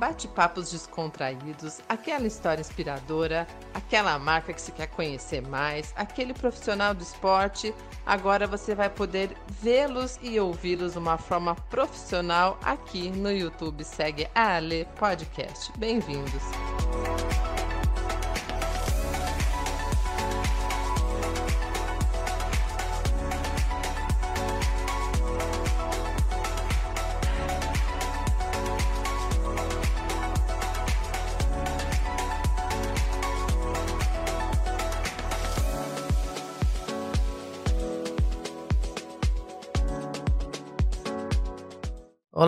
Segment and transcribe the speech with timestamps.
[0.00, 7.02] bate-papos descontraídos, aquela história inspiradora, aquela marca que se quer conhecer mais, aquele profissional do
[7.02, 7.74] esporte.
[8.06, 13.84] Agora você vai poder vê-los e ouvi-los de uma forma profissional aqui no YouTube.
[13.84, 15.70] Segue a Ale Podcast.
[15.76, 16.42] Bem-vindos.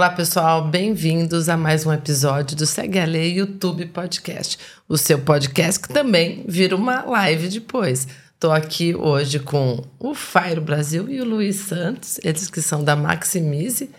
[0.03, 5.21] Olá, pessoal, bem-vindos a mais um episódio do Segue a Lei YouTube Podcast, o seu
[5.21, 8.09] podcast que também vira uma live depois.
[8.35, 12.97] Estou aqui hoje com o Fairo Brasil e o Luiz Santos, eles que são da
[12.97, 13.91] Maximize,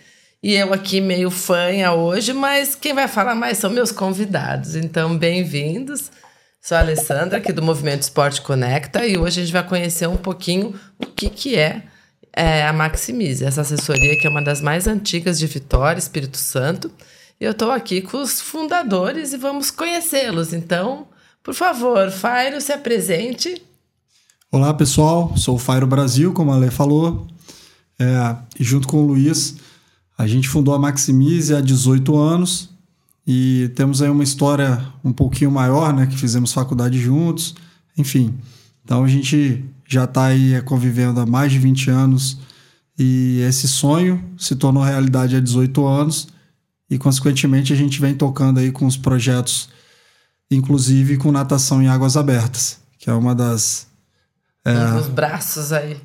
[0.43, 5.17] e eu aqui meio fanha hoje, mas quem vai falar mais são meus convidados, então
[5.17, 6.11] bem-vindos.
[6.61, 10.17] Sou a Alessandra, aqui do Movimento Esporte Conecta, e hoje a gente vai conhecer um
[10.17, 11.83] pouquinho o que, que é
[12.35, 16.91] é a Maximize, essa assessoria que é uma das mais antigas de Vitória, Espírito Santo.
[17.39, 20.53] E eu estou aqui com os fundadores e vamos conhecê-los.
[20.53, 21.07] Então,
[21.43, 23.61] por favor, Fairo, se apresente.
[24.51, 25.35] Olá, pessoal.
[25.37, 27.27] Sou o Fairo Brasil, como a Lê falou.
[27.99, 29.57] É, e junto com o Luiz,
[30.17, 32.69] a gente fundou a Maximize há 18 anos
[33.25, 36.07] e temos aí uma história um pouquinho maior, né?
[36.07, 37.55] Que fizemos faculdade juntos,
[37.97, 38.33] enfim.
[38.83, 42.37] Então a gente já está aí convivendo há mais de 20 anos
[42.97, 46.27] e esse sonho se tornou realidade há 18 anos
[46.89, 49.69] e consequentemente a gente vem tocando aí com os projetos
[50.49, 53.87] inclusive com natação em águas abertas, que é uma das
[54.65, 55.97] é, um dos braços aí.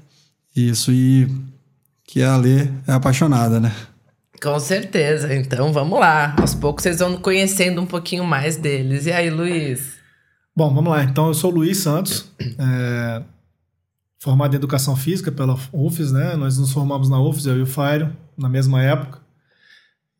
[0.54, 1.28] Isso e
[2.04, 3.72] que a Lê é apaixonada, né?
[4.42, 5.34] Com certeza.
[5.34, 6.34] Então vamos lá.
[6.38, 9.06] Aos poucos vocês vão conhecendo um pouquinho mais deles.
[9.06, 9.98] E aí, Luiz?
[10.56, 11.04] Bom, vamos lá.
[11.04, 12.26] Então eu sou o Luiz Santos.
[12.40, 13.22] É
[14.18, 16.36] formado em Educação Física pela UFES, né?
[16.36, 19.20] Nós nos formamos na UFES, eu e o Fairo, na mesma época.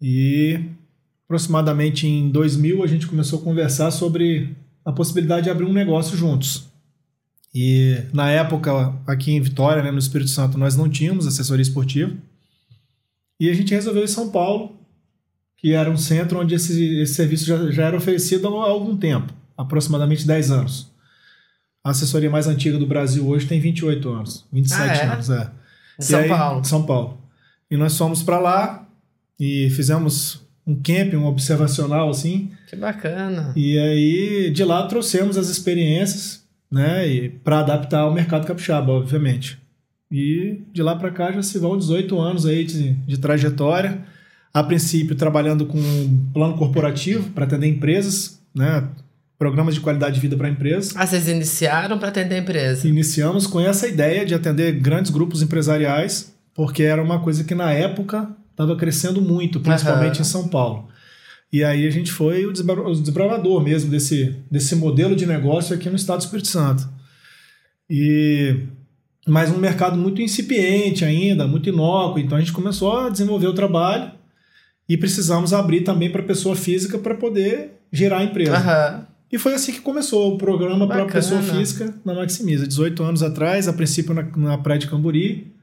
[0.00, 0.60] E
[1.24, 6.16] aproximadamente em 2000 a gente começou a conversar sobre a possibilidade de abrir um negócio
[6.16, 6.68] juntos.
[7.54, 12.14] E na época, aqui em Vitória, né, no Espírito Santo, nós não tínhamos assessoria esportiva.
[13.40, 14.76] E a gente resolveu em São Paulo,
[15.56, 19.32] que era um centro onde esse, esse serviço já, já era oferecido há algum tempo,
[19.56, 20.87] aproximadamente 10 anos.
[21.84, 25.04] A assessoria mais antiga do Brasil hoje tem 28 anos, 27 ah, é?
[25.04, 25.50] anos, é.
[25.98, 26.64] São aí, Paulo.
[26.64, 27.18] São Paulo.
[27.70, 28.86] E nós fomos para lá
[29.38, 32.50] e fizemos um camping, um observacional assim.
[32.68, 33.52] Que bacana.
[33.56, 39.58] E aí de lá trouxemos as experiências, né, e para adaptar ao mercado capixaba, obviamente.
[40.10, 44.02] E de lá para cá já se vão 18 anos aí de, de trajetória.
[44.52, 45.78] A princípio trabalhando com
[46.32, 48.88] plano corporativo para atender empresas, né,
[49.38, 50.92] programas de qualidade de vida para a empresa.
[50.96, 52.88] Ah, vocês iniciaram para atender a empresa?
[52.88, 57.72] Iniciamos com essa ideia de atender grandes grupos empresariais, porque era uma coisa que na
[57.72, 60.22] época estava crescendo muito, principalmente uhum.
[60.22, 60.88] em São Paulo.
[61.52, 65.96] E aí a gente foi o desbravador mesmo desse, desse modelo de negócio aqui no
[65.96, 66.88] estado do Espírito Santo.
[67.88, 68.66] E
[69.26, 73.52] mas um mercado muito incipiente ainda, muito inócuo, então a gente começou a desenvolver o
[73.52, 74.10] trabalho
[74.88, 78.58] e precisamos abrir também para pessoa física para poder gerar a empresa.
[78.58, 79.17] Uhum.
[79.30, 82.66] E foi assim que começou o programa para pessoa física na Maximiza.
[82.66, 85.54] 18 anos atrás, a princípio na, na Praia de Camburi.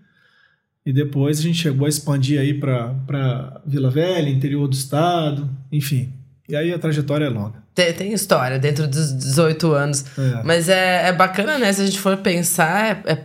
[0.86, 6.14] E depois a gente chegou a expandir aí para Vila Velha, interior do estado, enfim.
[6.48, 7.64] E aí a trajetória é longa.
[7.74, 10.06] Tem, tem história dentro dos 18 anos.
[10.16, 10.44] É.
[10.44, 11.74] Mas é, é bacana, né?
[11.74, 13.24] Se a gente for pensar, é, é,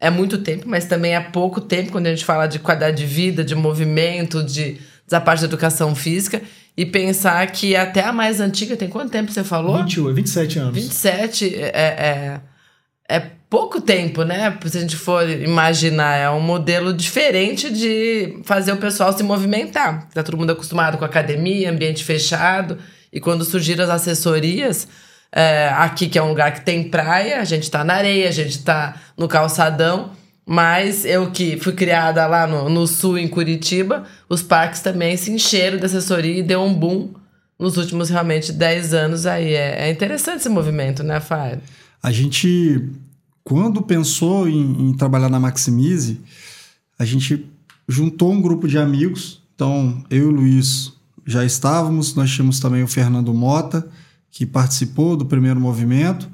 [0.00, 3.04] é muito tempo, mas também é pouco tempo quando a gente fala de qualidade de
[3.04, 6.40] vida, de movimento, de, da parte da educação física
[6.76, 9.76] e pensar que até a mais antiga tem quanto tempo você falou?
[9.78, 10.74] 28, 27 anos.
[10.74, 12.40] 27 é, é,
[13.08, 13.20] é
[13.50, 14.58] pouco tempo, né?
[14.64, 20.08] Se a gente for imaginar, é um modelo diferente de fazer o pessoal se movimentar.
[20.14, 22.78] Tá todo mundo acostumado com academia, ambiente fechado.
[23.12, 24.88] E quando surgiram as assessorias,
[25.30, 28.32] é, aqui que é um lugar que tem praia, a gente tá na areia, a
[28.32, 30.12] gente tá no calçadão.
[30.44, 35.30] Mas eu que fui criada lá no, no sul, em Curitiba, os parques também se
[35.30, 37.14] encheram de assessoria e deu um boom
[37.58, 39.54] nos últimos realmente 10 anos aí.
[39.54, 41.60] É, é interessante esse movimento, né, Fábio?
[42.02, 42.90] A gente,
[43.44, 46.20] quando pensou em, em trabalhar na Maximize,
[46.98, 47.46] a gente
[47.88, 49.40] juntou um grupo de amigos.
[49.54, 50.92] Então, eu e o Luiz
[51.24, 53.86] já estávamos, nós tínhamos também o Fernando Mota,
[54.30, 56.28] que participou do primeiro movimento.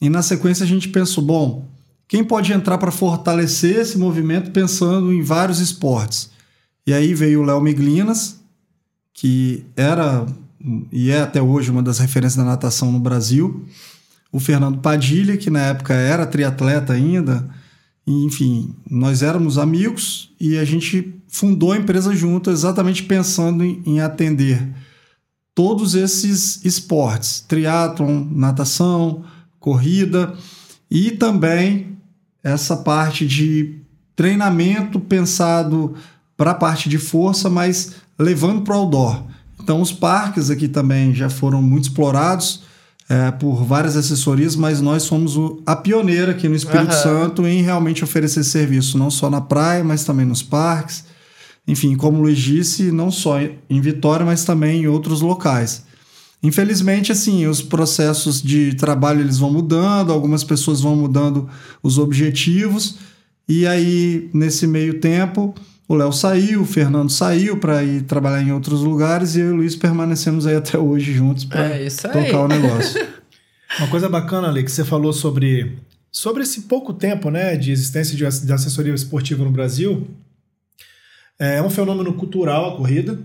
[0.00, 1.71] E na sequência a gente pensou, bom,
[2.12, 6.28] quem pode entrar para fortalecer esse movimento pensando em vários esportes?
[6.86, 8.38] E aí veio o Léo Miglinas,
[9.14, 10.26] que era
[10.92, 13.64] e é até hoje uma das referências da natação no Brasil.
[14.30, 17.48] O Fernando Padilha, que na época era triatleta ainda,
[18.06, 24.00] enfim, nós éramos amigos e a gente fundou a empresa junto exatamente pensando em, em
[24.02, 24.62] atender
[25.54, 29.24] todos esses esportes, triatlon, natação,
[29.58, 30.36] corrida
[30.90, 31.91] e também
[32.42, 33.78] essa parte de
[34.16, 35.94] treinamento pensado
[36.36, 39.22] para a parte de força, mas levando para o outdoor.
[39.60, 42.62] Então os parques aqui também já foram muito explorados
[43.08, 47.02] é, por várias assessorias, mas nós somos o, a pioneira aqui no Espírito uhum.
[47.02, 51.04] Santo em realmente oferecer serviço, não só na praia, mas também nos parques.
[51.66, 55.84] Enfim, como o Luiz disse, não só em Vitória, mas também em outros locais.
[56.42, 61.48] Infelizmente, assim, os processos de trabalho eles vão mudando, algumas pessoas vão mudando
[61.82, 62.96] os objetivos,
[63.48, 65.54] e aí, nesse meio tempo,
[65.86, 69.52] o Léo saiu, o Fernando saiu para ir trabalhar em outros lugares, e eu e
[69.52, 73.06] o Luiz permanecemos aí até hoje juntos para é tocar o negócio.
[73.78, 75.78] Uma coisa bacana, ali que você falou sobre,
[76.10, 80.08] sobre esse pouco tempo né, de existência de, de assessoria esportiva no Brasil.
[81.38, 83.18] É um fenômeno cultural a corrida.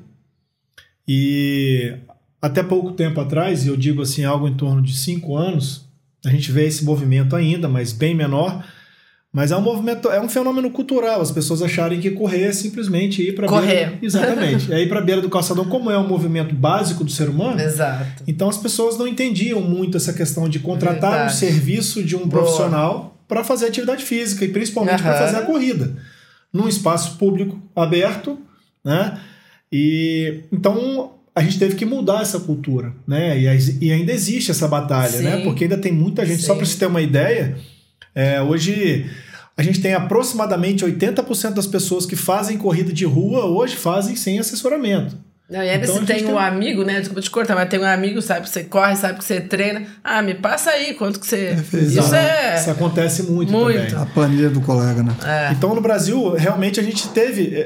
[1.07, 1.95] E
[2.41, 5.85] até pouco tempo atrás, e eu digo assim, algo em torno de cinco anos,
[6.25, 8.63] a gente vê esse movimento ainda, mas bem menor.
[9.31, 11.21] Mas é um movimento, é um fenômeno cultural.
[11.21, 13.67] As pessoas acharem que correr é simplesmente ir para correr.
[13.67, 14.73] Beira, exatamente.
[14.73, 17.61] é ir para a beira do calçadão, como é um movimento básico do ser humano.
[17.61, 18.23] Exato.
[18.25, 21.33] Então as pessoas não entendiam muito essa questão de contratar Verdade.
[21.33, 22.29] um serviço de um Boa.
[22.29, 25.09] profissional para fazer atividade física e principalmente uhum.
[25.09, 25.95] para fazer a corrida
[26.51, 28.39] num espaço público aberto,
[28.83, 29.19] né?
[29.71, 33.39] E então a gente teve que mudar essa cultura, né?
[33.39, 35.31] E, e ainda existe essa batalha, né?
[35.31, 35.37] Sim.
[35.37, 35.43] né?
[35.43, 36.41] Porque ainda tem muita gente.
[36.41, 36.47] Sim.
[36.47, 37.55] Só para você ter uma ideia,
[38.15, 39.05] é, hoje
[39.55, 44.39] a gente tem aproximadamente 80% das pessoas que fazem corrida de rua hoje fazem sem
[44.39, 45.15] assessoramento.
[45.49, 46.37] Não, e ainda então, se tem um tem...
[46.37, 46.99] amigo, né?
[46.99, 49.85] Desculpa te cortar, mas tem um amigo, sabe que você corre, sabe que você treina.
[50.03, 51.55] Ah, me passa aí quanto que você.
[51.73, 52.59] É, isso é.
[52.59, 53.79] Isso acontece muito, muito.
[53.79, 53.95] também.
[53.95, 55.15] A planilha do colega, né?
[55.25, 55.53] É.
[55.53, 57.59] Então, no Brasil, realmente a gente teve é,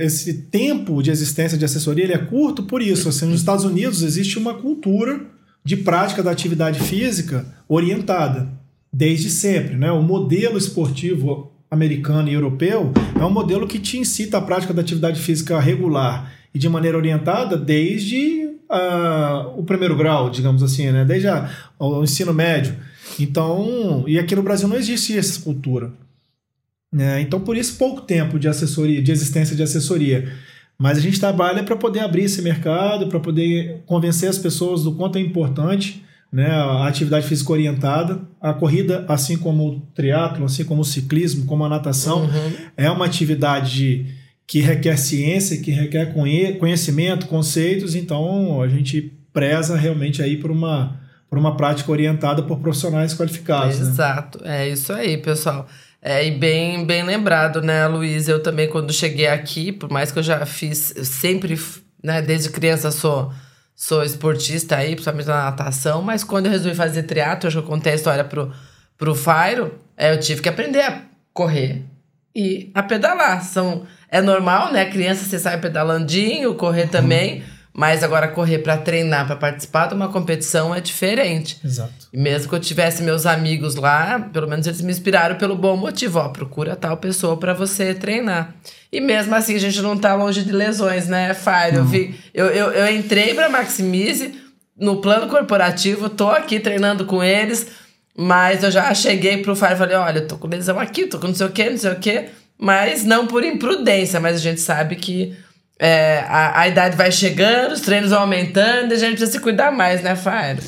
[0.00, 3.08] é, esse tempo de existência de assessoria, ele é curto por isso.
[3.08, 5.20] Assim, nos Estados Unidos existe uma cultura
[5.64, 8.48] de prática da atividade física orientada,
[8.92, 9.76] desde sempre.
[9.76, 9.92] Né?
[9.92, 14.80] O modelo esportivo americano e europeu é um modelo que te incita a prática da
[14.80, 21.04] atividade física regular e de maneira orientada desde uh, o primeiro grau, digamos assim, né?
[21.04, 22.74] desde a, o ensino médio.
[23.18, 25.92] Então, e aqui no Brasil não existe essa cultura.
[26.92, 27.20] Né?
[27.20, 30.32] Então, por isso, pouco tempo de assessoria, de existência de assessoria.
[30.76, 34.92] Mas a gente trabalha para poder abrir esse mercado, para poder convencer as pessoas do
[34.92, 36.02] quanto é importante
[36.32, 38.20] né, a atividade física orientada.
[38.40, 42.52] A corrida, assim como o triatlo, assim como o ciclismo, como a natação, uhum.
[42.76, 44.17] é uma atividade
[44.48, 46.14] que requer ciência, que requer
[46.58, 50.98] conhecimento, conceitos, então a gente preza realmente aí por uma,
[51.28, 53.78] por uma prática orientada por profissionais qualificados.
[53.78, 53.86] Né?
[53.86, 54.64] Exato, né?
[54.64, 55.68] é isso aí, pessoal.
[56.00, 58.26] É, e bem, bem lembrado, né, Luiz?
[58.26, 61.60] Eu também, quando cheguei aqui, por mais que eu já fiz, eu sempre,
[62.02, 63.30] né, desde criança sou,
[63.76, 67.92] sou esportista aí, principalmente na natação, mas quando eu resolvi fazer triatlo, eu já contei
[67.92, 68.50] a história pro,
[68.96, 71.02] pro Fairo, é, eu tive que aprender a
[71.34, 71.84] correr
[72.34, 73.44] e a pedalar.
[73.44, 74.84] São é normal, né?
[74.86, 76.88] Criança você sai pedalandinho, correr uhum.
[76.88, 77.42] também.
[77.78, 81.60] Mas agora correr para treinar, para participar de uma competição é diferente.
[81.64, 82.08] Exato.
[82.12, 85.76] E mesmo que eu tivesse meus amigos lá, pelo menos eles me inspiraram pelo bom
[85.76, 86.18] motivo.
[86.18, 88.52] Ó, procura tal pessoa para você treinar.
[88.90, 91.76] E mesmo assim, a gente não tá longe de lesões, né, Fire?
[91.76, 94.34] Eu, vi, eu, eu, eu entrei pra Maximize
[94.76, 97.68] no plano corporativo, tô aqui treinando com eles,
[98.16, 101.20] mas eu já cheguei pro Fire e falei: olha, eu tô com lesão aqui, tô
[101.20, 102.30] com não sei o quê, não sei o quê.
[102.58, 105.36] Mas não por imprudência, mas a gente sabe que
[105.78, 109.40] é, a, a, idade vai chegando, os treinos vão aumentando e a gente precisa se
[109.40, 110.64] cuidar mais, né, Fábio?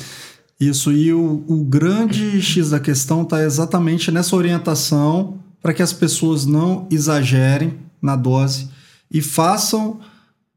[0.59, 5.91] Isso, e o, o grande X da questão está exatamente nessa orientação para que as
[5.91, 8.69] pessoas não exagerem na dose
[9.11, 9.99] e façam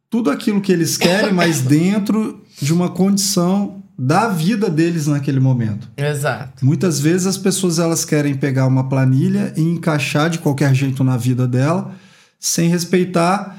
[0.08, 5.88] tudo aquilo que eles querem, mas dentro de uma condição da vida deles naquele momento.
[5.96, 6.64] Exato.
[6.64, 11.16] Muitas vezes as pessoas elas querem pegar uma planilha e encaixar de qualquer jeito na
[11.16, 11.92] vida dela,
[12.38, 13.56] sem respeitar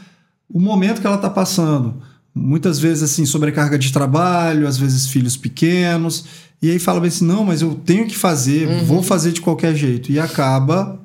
[0.49, 2.01] o momento que ela está passando.
[2.33, 6.25] Muitas vezes assim sobrecarga de trabalho, às vezes filhos pequenos,
[6.61, 8.85] e aí fala bem assim, não, mas eu tenho que fazer, uhum.
[8.85, 10.99] vou fazer de qualquer jeito e acaba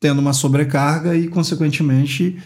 [0.00, 2.38] tendo uma sobrecarga e consequentemente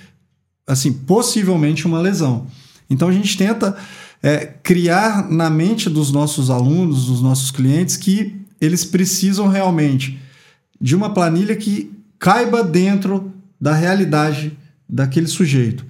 [0.67, 2.47] assim, possivelmente uma lesão.
[2.89, 3.77] Então a gente tenta
[4.23, 10.19] é, criar na mente dos nossos alunos, dos nossos clientes, que eles precisam realmente
[10.81, 14.57] de uma planilha que caiba dentro da realidade
[14.89, 15.85] daquele sujeito.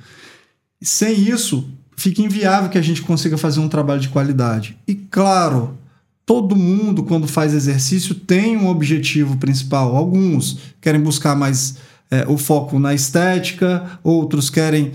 [0.81, 4.77] Sem isso, fica inviável que a gente consiga fazer um trabalho de qualidade.
[4.89, 5.77] E claro,
[6.25, 9.95] todo mundo, quando faz exercício, tem um objetivo principal.
[9.95, 11.77] Alguns querem buscar mais
[12.11, 14.93] é, o foco na estética, outros querem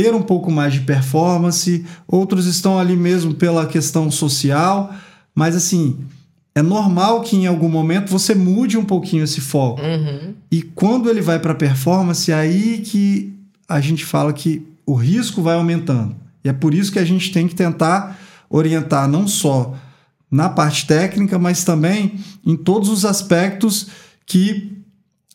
[0.00, 4.94] ter um pouco mais de performance, outros estão ali mesmo pela questão social,
[5.34, 5.98] mas assim.
[6.54, 9.80] É normal que em algum momento você mude um pouquinho esse foco.
[9.80, 10.34] Uhum.
[10.50, 13.32] E quando ele vai para performance, é aí que
[13.68, 16.16] a gente fala que o risco vai aumentando.
[16.44, 18.18] E é por isso que a gente tem que tentar
[18.50, 19.76] orientar não só
[20.28, 23.86] na parte técnica, mas também em todos os aspectos
[24.26, 24.82] que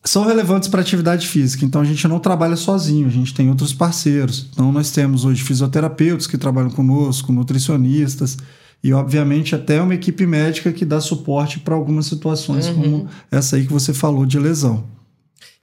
[0.03, 1.63] são relevantes para a atividade física.
[1.63, 4.47] Então a gente não trabalha sozinho, a gente tem outros parceiros.
[4.51, 8.37] Então nós temos hoje fisioterapeutas que trabalham conosco, nutricionistas
[8.83, 12.73] e obviamente até uma equipe médica que dá suporte para algumas situações Uhum.
[12.73, 14.83] como essa aí que você falou de lesão.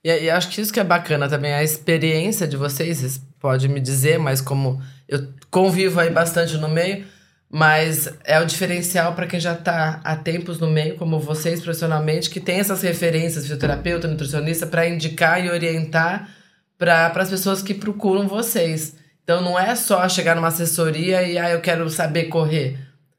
[0.02, 3.68] E, e acho que isso que é bacana também, a experiência de vocês, vocês podem
[3.68, 7.04] me dizer, mas como eu convivo aí bastante no meio,
[7.52, 12.30] mas é o diferencial para quem já está há tempos no meio, como vocês profissionalmente,
[12.30, 16.30] que tem essas referências, fisioterapeuta, nutricionista, para indicar e orientar
[16.78, 18.94] para as pessoas que procuram vocês.
[19.24, 22.78] Então não é só chegar numa assessoria e ah, eu quero saber correr.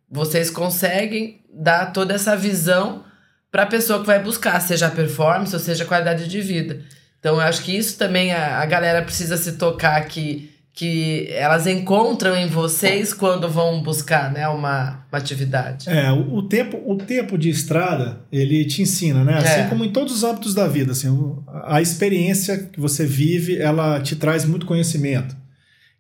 [0.09, 3.03] Vocês conseguem dar toda essa visão
[3.51, 6.81] para a pessoa que vai buscar, seja a performance ou seja qualidade de vida.
[7.19, 11.67] Então eu acho que isso também a, a galera precisa se tocar que que elas
[11.67, 15.89] encontram em vocês quando vão buscar, né, uma, uma atividade.
[15.89, 19.37] É, o, o tempo, o tempo de estrada, ele te ensina, né?
[19.37, 19.67] Assim É.
[19.67, 21.09] como em todos os âmbitos da vida, assim,
[21.65, 25.35] a experiência que você vive, ela te traz muito conhecimento.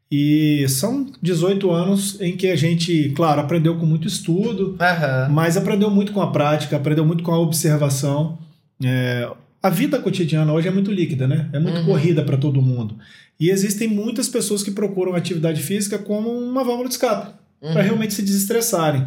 [0.09, 5.29] E são 18 anos em que a gente, claro, aprendeu com muito estudo, Aham.
[5.31, 8.37] mas aprendeu muito com a prática, aprendeu muito com a observação.
[8.83, 9.29] É,
[9.61, 11.49] a vida cotidiana hoje é muito líquida, né?
[11.53, 11.85] É muito Uhum.
[11.85, 12.97] corrida para todo mundo.
[13.39, 17.73] E existem muitas pessoas que procuram atividade física como uma válvula de escape, Uhum.
[17.73, 19.05] para realmente se desestressarem.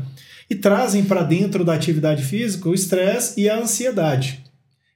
[0.49, 4.45] E trazem para dentro da atividade física o estresse e a ansiedade.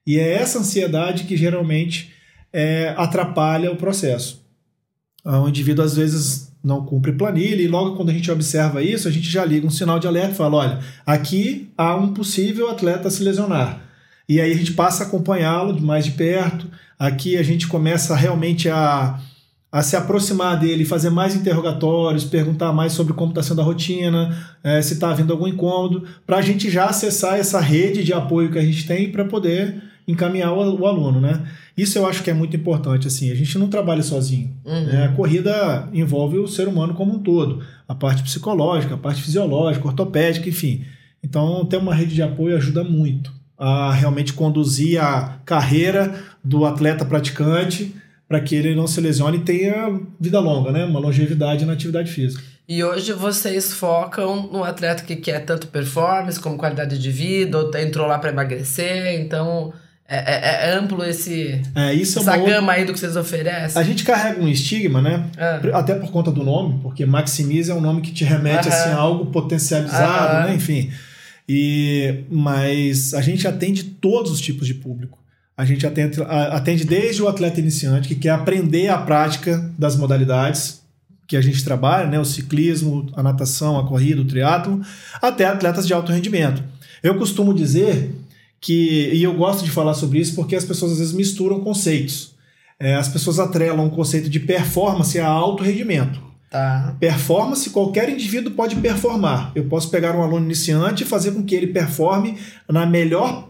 [0.06, 2.12] E é essa ansiedade que geralmente
[2.52, 4.42] é, atrapalha o processo.
[5.24, 9.06] Ah, O indivíduo às vezes não cumpre planilha e logo quando a gente observa isso,
[9.06, 12.68] a gente já liga um sinal de alerta e fala, olha, aqui há um possível
[12.70, 13.80] atleta se lesionar.
[14.28, 16.66] E aí a gente passa a acompanhá-lo de mais de perto.
[16.99, 19.18] Aqui a gente começa realmente a,
[19.73, 24.37] a se aproximar dele, fazer mais interrogatórios, perguntar mais sobre como está sendo a rotina,
[24.62, 28.52] eh, se está havendo algum incômodo, para a gente já acessar essa rede de apoio
[28.52, 31.47] que a gente tem para poder encaminhar o, o aluno, né?
[31.76, 34.50] Isso eu acho que é muito importante, assim, a gente não trabalha sozinho.
[34.64, 34.85] Uhum.
[34.87, 35.04] né?
[35.06, 39.87] A corrida envolve o ser humano como um todo, a parte psicológica, a parte fisiológica,
[39.87, 40.85] ortopédica, enfim.
[41.23, 47.04] Então, ter uma rede de apoio ajuda muito a realmente conduzir a carreira do atleta
[47.04, 47.94] praticante
[48.28, 50.84] para que ele não se lesione e tenha vida longa, né?
[50.84, 52.42] Uma longevidade na atividade física.
[52.68, 57.74] E hoje vocês focam no atleta que quer tanto performance como qualidade de vida, ou
[57.78, 59.72] entrou lá para emagrecer, então
[60.06, 63.16] é, é- é amplo esse, É, isso é essa outra- gama aí do que vocês
[63.16, 63.80] oferecem.
[63.80, 65.24] A gente carrega um estigma, né?
[65.38, 65.60] Ah.
[65.78, 68.76] Até por conta do nome, porque maximize é um nome que te remete Aham.
[68.78, 70.46] assim, a algo potencializado, Aham.
[70.48, 70.54] né?
[70.54, 70.90] Enfim.
[71.49, 75.19] E, mas a gente atende todos os tipos de público.
[75.57, 80.83] A gente atende, atende desde o atleta iniciante que quer aprender a prática das modalidades
[81.26, 82.21] que a gente trabalha, né?
[82.21, 84.81] O ciclismo, a natação, a corrida, o triatlo,
[85.21, 86.62] até atletas de alto rendimento.
[87.02, 88.14] Eu costumo dizer
[88.61, 92.35] que, e eu gosto de falar sobre isso porque as pessoas às vezes misturam conceitos.
[92.78, 96.27] É, as pessoas atrelam o conceito de performance a alto rendimento.
[96.50, 96.97] Tá.
[96.99, 99.52] Performance, qualquer indivíduo pode performar.
[99.55, 102.38] Eu posso pegar um aluno iniciante e fazer com que ele performe
[102.69, 103.49] na melhor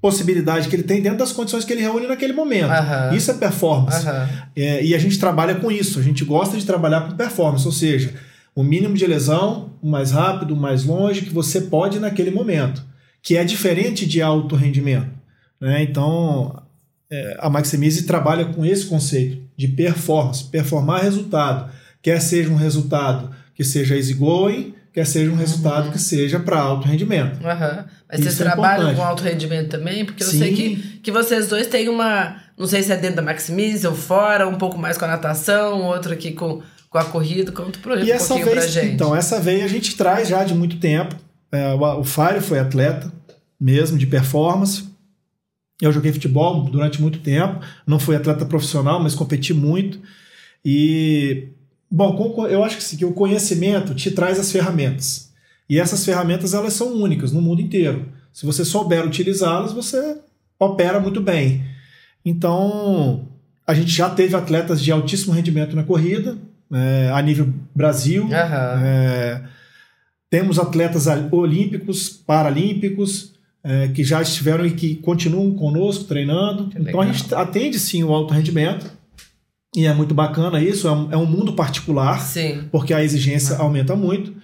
[0.00, 2.72] possibilidade que ele tem dentro das condições que ele reúne naquele momento.
[2.72, 3.14] Aham.
[3.14, 4.04] Isso é performance.
[4.04, 4.28] Aham.
[4.56, 6.00] É, e a gente trabalha com isso.
[6.00, 8.12] A gente gosta de trabalhar com performance, ou seja,
[8.54, 12.84] o mínimo de lesão, o mais rápido, o mais longe que você pode naquele momento,
[13.22, 15.10] que é diferente de alto rendimento.
[15.60, 15.84] Né?
[15.84, 16.60] Então,
[17.08, 21.70] é, a Maximize trabalha com esse conceito de performance, performar resultado,
[22.02, 26.86] quer seja um resultado que seja easygoing, quer seja um resultado que seja para alto
[26.86, 27.44] rendimento.
[27.46, 27.86] Aham.
[28.10, 28.96] Mas Isso vocês é trabalham importante.
[28.96, 30.04] com alto rendimento também?
[30.04, 30.38] Porque eu Sim.
[30.38, 32.36] sei que, que vocês dois têm uma.
[32.58, 35.82] Não sei se é dentro da Maximize ou fora, um pouco mais com a natação,
[35.82, 37.50] outro aqui com, com a corrida.
[37.52, 38.94] Conta pro, um E essa pouquinho vez, gente.
[38.94, 41.14] então, essa veia a gente traz já de muito tempo.
[41.50, 43.10] É, o, o Fábio foi atleta
[43.60, 44.84] mesmo, de performance.
[45.80, 47.60] Eu joguei futebol durante muito tempo.
[47.86, 49.98] Não fui atleta profissional, mas competi muito.
[50.64, 51.48] E,
[51.92, 55.30] bom, eu acho que, sim, que o conhecimento te traz as ferramentas.
[55.68, 58.08] E essas ferramentas, elas são únicas no mundo inteiro.
[58.32, 60.16] Se você souber utilizá-las, você
[60.58, 61.64] opera muito bem.
[62.24, 63.28] Então,
[63.66, 66.38] a gente já teve atletas de altíssimo rendimento na corrida,
[66.72, 68.24] é, a nível Brasil.
[68.24, 68.32] Uhum.
[68.32, 69.42] É,
[70.30, 73.32] temos atletas olímpicos, paralímpicos,
[73.62, 76.68] é, que já estiveram e que continuam conosco treinando.
[76.68, 77.18] Que então a legal.
[77.18, 78.90] gente atende sim o alto rendimento.
[79.74, 82.64] E é muito bacana isso, é um, é um mundo particular, Sim.
[82.70, 83.62] porque a exigência Uhum.
[83.62, 84.34] aumenta muito.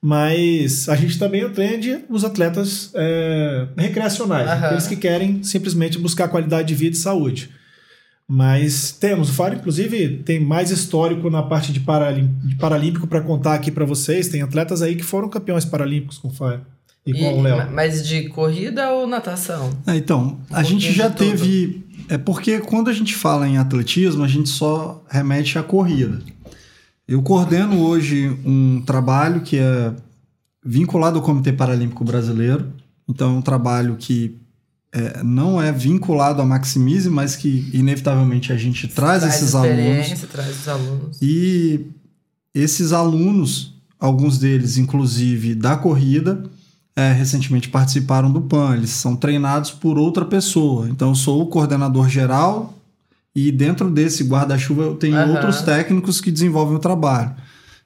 [0.00, 4.66] Mas a gente também atende os atletas é, recreacionais, Aham.
[4.66, 7.50] aqueles que querem simplesmente buscar qualidade de vida e saúde.
[8.30, 13.22] Mas temos, o FAR, inclusive, tem mais histórico na parte de, paralim, de paralímpico para
[13.22, 14.28] contar aqui para vocês.
[14.28, 16.60] Tem atletas aí que foram campeões paralímpicos com o FAR
[17.06, 17.56] e com E- o Léo.
[17.56, 19.70] ma- Mas de corrida ou natação?
[19.86, 21.82] É, então, a gente já teve.
[22.08, 26.20] É porque quando a gente fala em atletismo, a gente só remete à corrida.
[27.06, 29.92] Eu coordeno hoje um trabalho que é
[30.64, 32.72] vinculado ao Comitê Paralímpico Brasileiro.
[33.08, 34.36] Então, é um trabalho que
[34.92, 39.78] é, não é vinculado à Maximize, mas que inevitavelmente a gente traz, esses alunos.
[39.78, 41.18] experiência, traz os alunos.
[41.22, 41.86] E
[42.54, 46.42] esses alunos, alguns deles, inclusive da corrida,
[46.98, 48.74] é, recentemente participaram do PAN.
[48.74, 50.88] Eles são treinados por outra pessoa.
[50.88, 52.74] Então, eu sou o coordenador geral
[53.32, 55.30] e dentro desse guarda-chuva eu tenho Aham.
[55.30, 57.36] outros técnicos que desenvolvem o trabalho.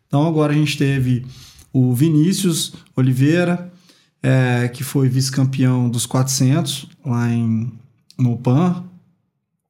[0.06, 1.26] Então, agora a gente teve
[1.70, 3.70] o Vinícius Oliveira,
[4.22, 7.70] é, que foi vice-campeão dos 400 lá em,
[8.18, 8.82] no PAN.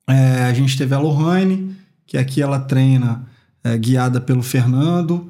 [0.07, 1.75] É, a gente teve a Lohane,
[2.07, 3.27] que aqui ela treina
[3.65, 5.29] é, guiada pelo Fernando.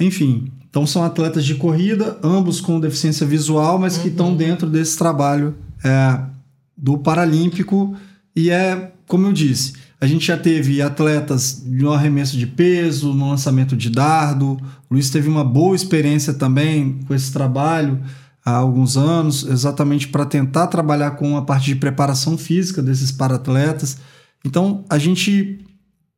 [0.00, 4.98] Enfim, então são atletas de corrida, ambos com deficiência visual, mas que estão dentro desse
[4.98, 6.20] trabalho é,
[6.76, 7.96] do Paralímpico.
[8.36, 13.30] E é, como eu disse, a gente já teve atletas no arremesso de peso, no
[13.30, 14.52] lançamento de dardo.
[14.88, 18.00] O Luiz teve uma boa experiência também com esse trabalho
[18.44, 23.98] há alguns anos, exatamente para tentar trabalhar com a parte de preparação física desses paratletas.
[24.44, 25.64] Então, a gente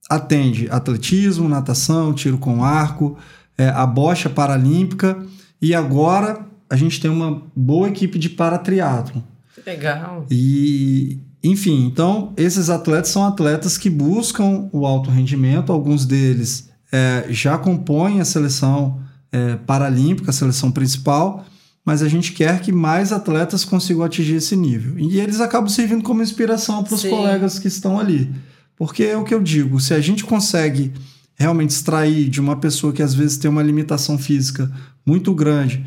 [0.09, 3.17] atende atletismo, natação, tiro com arco,
[3.61, 5.23] é, a bocha paralímpica
[5.61, 9.23] e agora a gente tem uma boa equipe de paratriatlo.
[9.55, 10.25] Que legal.
[10.31, 17.27] E, enfim, então esses atletas são atletas que buscam o alto rendimento, alguns deles é,
[17.29, 18.99] já compõem a seleção
[19.31, 21.45] é, paralímpica, a seleção principal,
[21.85, 24.99] mas a gente quer que mais atletas consigam atingir esse nível.
[24.99, 28.33] E eles acabam servindo como inspiração para os colegas que estão ali.
[28.75, 30.95] Porque é o que eu digo, se a gente consegue
[31.41, 34.71] realmente extrair de uma pessoa que às vezes tem uma limitação física
[35.07, 35.85] muito grande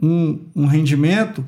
[0.00, 1.44] um, um rendimento,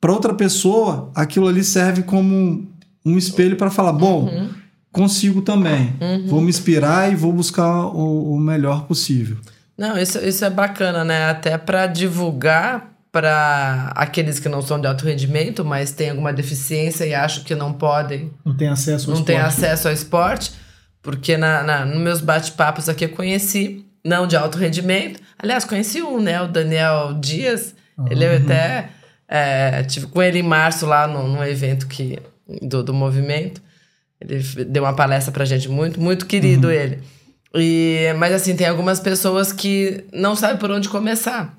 [0.00, 2.66] para outra pessoa aquilo ali serve como um,
[3.04, 4.48] um espelho para falar: bom, Uhum.
[4.92, 5.94] consigo também,
[6.26, 9.36] vou me inspirar e vou buscar o, o melhor possível.
[9.76, 11.28] Não, isso, isso é bacana, né?
[11.30, 17.04] Até para divulgar para aqueles que não são de alto rendimento, mas têm alguma deficiência
[17.06, 19.54] e acham que não podem, Não tem acesso ao não têm esporte.
[19.64, 20.52] acesso ao esporte,
[21.06, 25.20] porque na, na, nos meus bate-papos aqui eu conheci, não de alto rendimento.
[25.38, 26.42] Aliás, conheci um, né?
[26.42, 27.76] O Daniel Dias.
[28.10, 28.88] Ele eu até
[29.28, 32.18] é, tive com ele em março lá no, num evento que,
[32.60, 33.62] do, do movimento.
[34.20, 36.98] Ele deu uma palestra pra gente, muito, muito querido ele.
[37.54, 41.56] E, mas assim, tem algumas pessoas que não sabem por onde começar.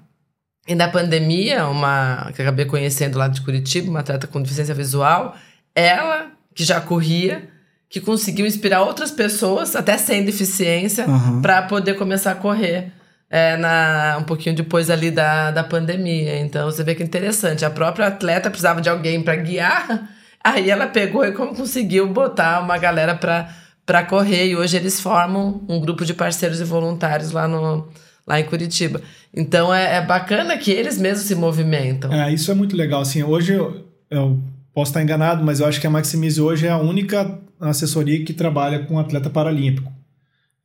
[0.68, 5.38] E na pandemia, uma que acabei conhecendo lá de Curitiba, uma atleta com deficiência visual,
[5.74, 7.48] ela, que já corria,
[7.90, 11.42] que conseguiu inspirar outras pessoas, até sem deficiência, Aham.
[11.42, 12.92] para poder começar a correr.
[13.30, 16.40] É, na, um pouquinho depois ali da, da pandemia.
[16.40, 17.66] Então você vê que interessante.
[17.66, 20.10] A própria atleta precisava de alguém para guiar,
[20.42, 23.54] aí ela pegou e como conseguiu botar uma galera para
[23.88, 24.48] para correr.
[24.48, 27.88] E hoje eles formam um grupo de parceiros e voluntários lá, no,
[28.28, 29.02] lá em Curitiba.
[29.34, 32.14] Então é, é bacana que eles mesmos se movimentam.
[32.14, 33.02] É, isso é muito legal.
[33.02, 34.38] Assim, hoje eu, eu
[34.78, 38.32] posso estar enganado, mas eu acho que a Maximize hoje é a única assessoria que
[38.32, 39.92] trabalha com atleta paralímpico.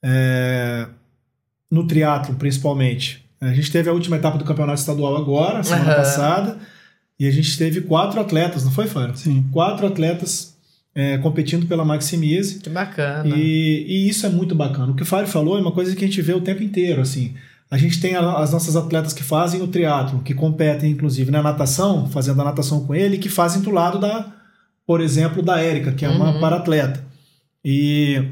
[0.03, 0.87] É,
[1.71, 3.25] no triatlo, principalmente.
[3.41, 5.97] A gente teve a última etapa do campeonato estadual agora, semana Aham.
[5.97, 6.59] passada,
[7.19, 9.17] e a gente teve quatro atletas, não foi, Fábio?
[9.17, 9.47] Sim.
[9.51, 10.59] Quatro atletas
[10.95, 12.59] é, competindo pela Maximize.
[12.59, 13.35] Que bacana.
[13.35, 14.93] E, e isso é muito bacana.
[14.93, 17.01] O que o Fábio falou é uma coisa que a gente vê o tempo inteiro,
[17.01, 17.33] assim.
[17.73, 22.07] A gente tem as nossas atletas que fazem o triatlo, que competem, inclusive, na natação,
[22.07, 24.27] fazendo a natação com ele, que fazem do lado da,
[24.87, 26.41] por exemplo, da Érica, que é uma Uhum.
[26.41, 27.03] paratleta.
[27.65, 28.23] E,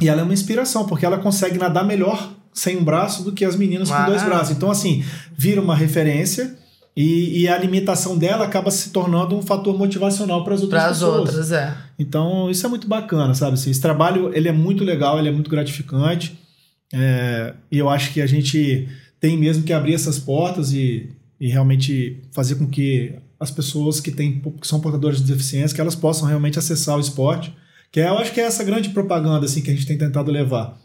[0.00, 3.44] e ela é uma inspiração, porque ela consegue nadar melhor sem um braço do que
[3.44, 4.06] as meninas com Uau.
[4.06, 4.56] dois braços.
[4.56, 5.04] Então, assim,
[5.36, 6.56] vira uma referência
[6.96, 10.90] e, e a limitação dela acaba se tornando um fator motivacional para as outras Para
[10.90, 11.18] as pessoas.
[11.28, 11.76] outras, é.
[11.98, 13.54] Então, isso é muito bacana, sabe?
[13.54, 16.38] Esse trabalho, ele é muito legal, ele é muito gratificante.
[16.92, 18.88] É, e eu acho que a gente
[19.20, 24.10] tem mesmo que abrir essas portas e, e realmente fazer com que as pessoas que,
[24.10, 27.54] têm, que são portadoras de deficiência, que elas possam realmente acessar o esporte.
[27.90, 30.30] Que é, eu acho que é essa grande propaganda assim, que a gente tem tentado
[30.30, 30.78] levar.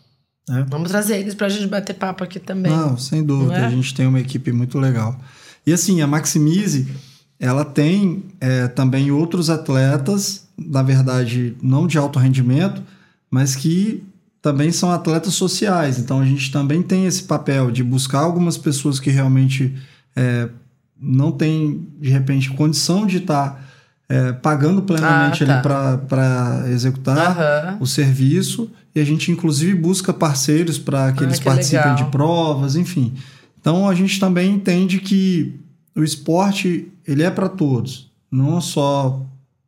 [0.47, 0.65] Né?
[0.69, 2.71] Vamos trazer eles para a gente bater papo aqui também.
[2.71, 3.57] Não, sem dúvida.
[3.57, 3.65] Não é?
[3.65, 5.19] A gente tem uma equipe muito legal.
[5.65, 6.87] E assim, a Maximize,
[7.39, 12.83] ela tem é, também outros atletas, na verdade, não de alto rendimento,
[13.29, 14.03] mas que
[14.43, 15.97] também são atletas sociais.
[15.97, 19.73] Então a gente também tem esse papel de buscar algumas pessoas que realmente
[20.15, 20.49] é,
[21.01, 23.63] não têm, de repente, condição de estar
[24.10, 25.97] é, pagando plenamente Ah, tá.
[25.97, 27.77] para executar Aham.
[27.79, 28.69] o serviço.
[28.93, 31.95] E a gente, inclusive, busca parceiros para que Ah, eles que participem legal.
[31.95, 33.13] de provas, enfim.
[33.60, 35.58] Então a gente também entende que
[35.95, 39.21] o esporte ele é para todos, não só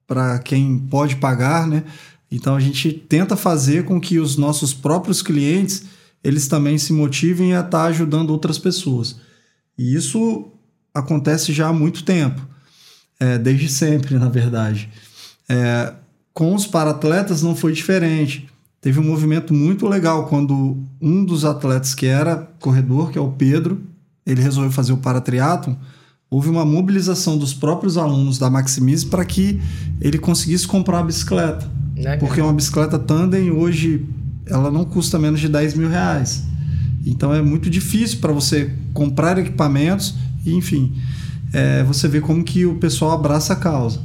[0.05, 1.83] para quem pode pagar, né?
[2.31, 5.83] Então a gente tenta fazer com que os nossos próprios clientes
[6.23, 9.17] eles também se motivem a estar ajudando outras pessoas.
[9.77, 10.47] E isso
[10.91, 12.41] acontece já há muito tempo,
[13.19, 14.89] é, desde sempre, na verdade.
[15.47, 15.93] É,
[16.33, 18.49] com os paratletas não foi diferente.
[18.81, 23.31] Teve um movimento muito legal quando um dos atletas que era corredor, que é o
[23.31, 23.81] Pedro,
[24.25, 25.75] ele resolveu fazer o paratriatlon.
[26.29, 29.61] Houve uma mobilização dos próprios alunos da Maximize para que
[30.01, 31.69] ele conseguisse comprar a bicicleta.
[31.95, 32.17] Legal.
[32.17, 34.05] Porque uma bicicleta tandem hoje
[34.47, 36.43] ela não custa menos de 10 mil reais.
[37.05, 40.93] Então é muito difícil para você comprar equipamentos e, enfim,
[41.53, 43.99] é, você vê como que o pessoal abraça a causa.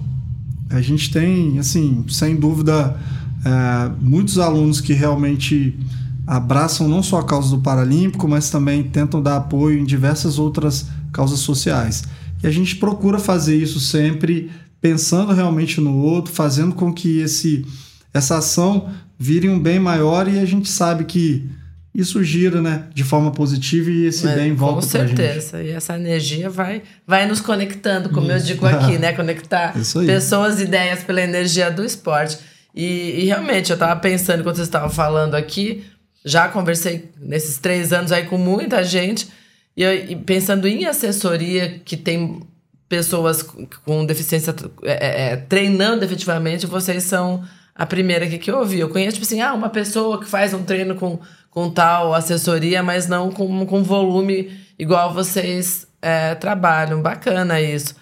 [0.69, 2.97] A gente tem, assim, sem dúvida,
[3.45, 5.79] é, muitos alunos que realmente
[6.27, 10.87] abraçam não só a causa do Paralímpico, mas também tentam dar apoio em diversas outras
[11.13, 12.05] causas sociais.
[12.43, 17.67] E a gente procura fazer isso sempre pensando realmente no outro, fazendo com que esse,
[18.15, 21.47] essa ação vire um bem maior e a gente sabe que
[21.95, 25.17] isso gira né, de forma positiva e esse É, bem volta Com pra gente.
[25.17, 25.63] certeza.
[25.63, 29.13] E essa energia vai, vai nos conectando, como eu digo aqui, né?
[29.13, 29.75] Conectar
[30.07, 32.39] pessoas e ideias pela energia do esporte.
[32.75, 35.83] E, e realmente, eu tava pensando, enquanto vocês estavam falando aqui,
[36.25, 39.29] já conversei nesses três anos aí com muita gente,
[39.77, 42.43] e, eu- e pensando em assessoria que tem
[42.89, 43.43] pessoas
[43.85, 47.43] com- deficiência é, é, é, treinando efetivamente, vocês são
[47.75, 48.81] a primeira aqui que eu ouvi.
[48.81, 51.19] Eu conheço, tipo assim, ah, uma pessoa que faz um treino com,
[51.51, 57.01] com tal assessoria, mas não com, com volume igual vocês é, trabalham.
[57.01, 57.95] Bacana isso.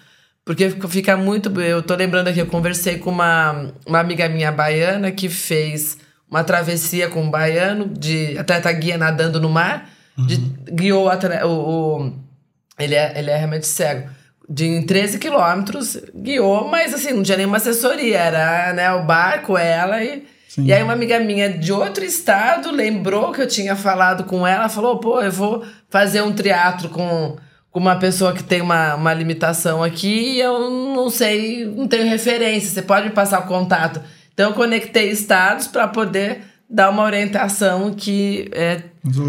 [0.43, 1.61] Porque fica muito.
[1.61, 5.97] Eu tô lembrando aqui, eu conversei com uma, uma amiga minha baiana que fez
[6.29, 9.87] uma travessia com um baiano, de atleta guia nadando no mar,
[10.27, 10.37] de,
[10.73, 12.13] guiou o, o, o-
[12.79, 14.09] ele, é, ele é realmente cego.
[14.51, 18.17] De em 13 quilômetros, guiou, mas assim, não tinha nenhuma assessoria.
[18.17, 20.25] Era né, o barco, ela e.
[20.47, 20.65] Sim.
[20.65, 24.67] E aí uma amiga minha de outro estado lembrou que eu tinha falado com ela,
[24.67, 27.37] falou, pô, eu vou fazer um triatlo com,
[27.69, 32.09] com uma pessoa que tem uma, uma limitação aqui e eu não sei, não tenho
[32.09, 34.01] referência, você pode me passar o contato.
[34.33, 38.83] Então eu conectei estados para poder dar uma orientação que é,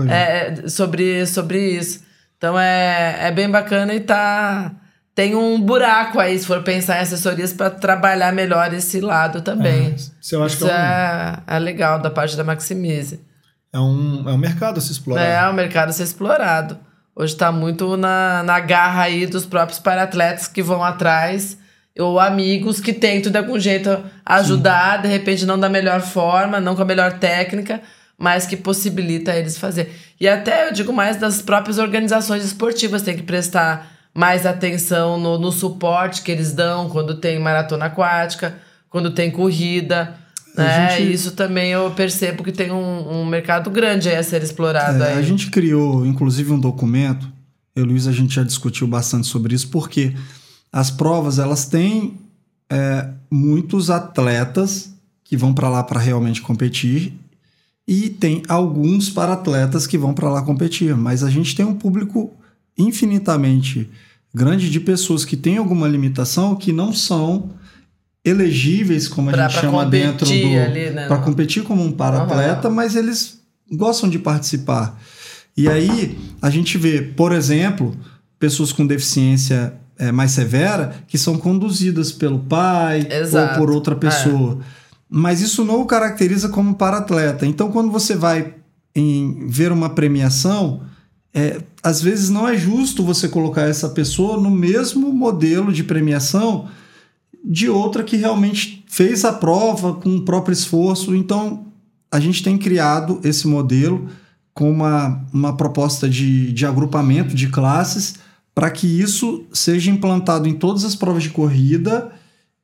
[0.09, 2.05] é, sobre, sobre isso.
[2.37, 4.73] Então é, é bem bacana e tá.
[5.15, 9.95] Tem um buraco aí, se for pensar em assessorias, para trabalhar melhor esse lado também.
[10.21, 13.21] Você eu acho Isso que é um, é, é legal da parte da Maximize.
[13.73, 15.23] é, um, é um mercado a se explorar.
[15.23, 16.79] É, o mercado a ser explorado.
[17.15, 21.59] Hoje está muito na, na garra aí dos próprios paratletas que vão atrás,
[22.01, 26.75] ou amigos que tentam de algum jeito ajudar, de repente não da melhor forma, não
[26.75, 27.81] com a melhor técnica,
[28.19, 29.95] mas que possibilita eles fazer.
[30.21, 35.39] E até eu digo mais das próprias organizações esportivas, tem que prestar mais atenção no,
[35.39, 38.55] no suporte que eles dão quando tem maratona aquática,
[38.89, 40.15] quando tem corrida.
[40.57, 40.97] Né?
[40.99, 45.03] gente- Isso também eu percebo que tem um, um mercado grande a ser explorado.
[45.03, 47.27] É, a gente criou, inclusive, um documento.
[47.75, 50.13] Eu e Luiz, a gente já discutiu bastante sobre isso, porque
[50.73, 52.15] as provas elas têm
[52.71, 54.93] é, muitos atletas
[55.25, 57.15] que vão para lá para realmente competir
[57.87, 60.95] e tem alguns para atletas que vão para lá competir.
[60.97, 62.33] Mas a gente tem um público
[62.79, 63.89] infinitamente
[64.33, 67.51] grande de pessoas que têm alguma limitação que não são
[68.25, 71.07] elegíveis, como a Pra- gente pra chama dentro do né?
[71.09, 73.41] para competir como um para-atleta, mas eles
[73.73, 75.01] gostam de participar.
[75.57, 77.97] E aí a gente vê, por exemplo,
[78.39, 83.53] pessoas com deficiência é, mais severa que são conduzidas pelo pai Exato.
[83.53, 84.59] ou por outra pessoa.
[85.09, 87.45] Mas isso não o caracteriza como para-atleta.
[87.45, 88.55] Então, quando você vai
[88.97, 90.81] em ver uma premiação,
[91.35, 96.69] é, às vezes não é justo você colocar essa pessoa no mesmo modelo de premiação
[97.45, 101.15] de outra que realmente fez a prova com o próprio esforço.
[101.15, 101.67] Então,
[102.11, 104.09] a gente tem criado esse modelo
[104.55, 108.15] com uma, uma proposta de, de agrupamento de classes
[108.61, 112.13] para que isso seja implantado em todas as provas de corrida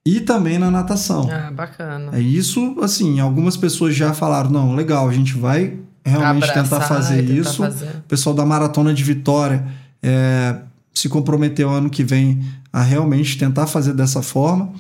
[0.05, 1.27] e também na natação.
[1.33, 2.11] Ah, bacana.
[2.13, 6.81] É isso, assim, algumas pessoas já falaram, não, legal, a gente vai realmente Abraçar tentar
[6.83, 7.63] fazer tentar isso.
[7.63, 7.89] fazer.
[7.89, 9.67] O pessoal da Maratona de Vitória
[10.03, 10.57] é,
[10.93, 14.75] se comprometeu ano que vem a realmente tentar fazer dessa forma.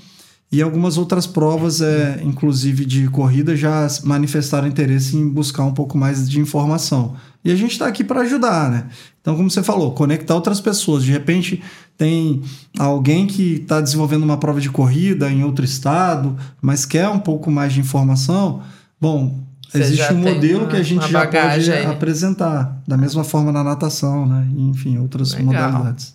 [0.50, 5.98] E algumas outras provas, é, inclusive de corrida, já manifestaram interesse em buscar um pouco
[5.98, 7.14] mais de informação.
[7.44, 8.86] E a gente está aqui para ajudar, né?
[9.20, 11.02] Então, como você falou, conectar outras pessoas.
[11.02, 11.60] De repente,
[11.98, 12.42] tem
[12.78, 17.50] alguém que está desenvolvendo uma prova de corrida em outro estado, mas quer um pouco
[17.50, 18.62] mais de informação.
[19.00, 21.86] Bom, Você existe um modelo uma- que a gente já pode aí.
[21.86, 22.80] apresentar.
[22.86, 24.46] Da mesma forma na natação, né?
[24.56, 25.46] E, enfim, outras Legal.
[25.46, 26.14] modalidades.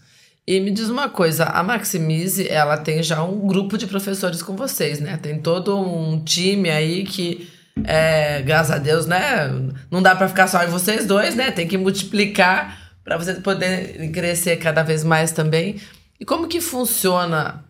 [0.51, 4.53] E me diz uma coisa, a Maximize, ela tem já um grupo de professores com
[4.53, 5.15] vocês, né?
[5.15, 7.49] Tem todo um time aí que,
[7.85, 9.49] é, graças a Deus, né?
[9.89, 11.51] Não dá pra ficar só em vocês dois, né?
[11.51, 15.77] Tem que multiplicar para vocês poderem crescer cada vez mais também.
[16.19, 17.63] E como que funciona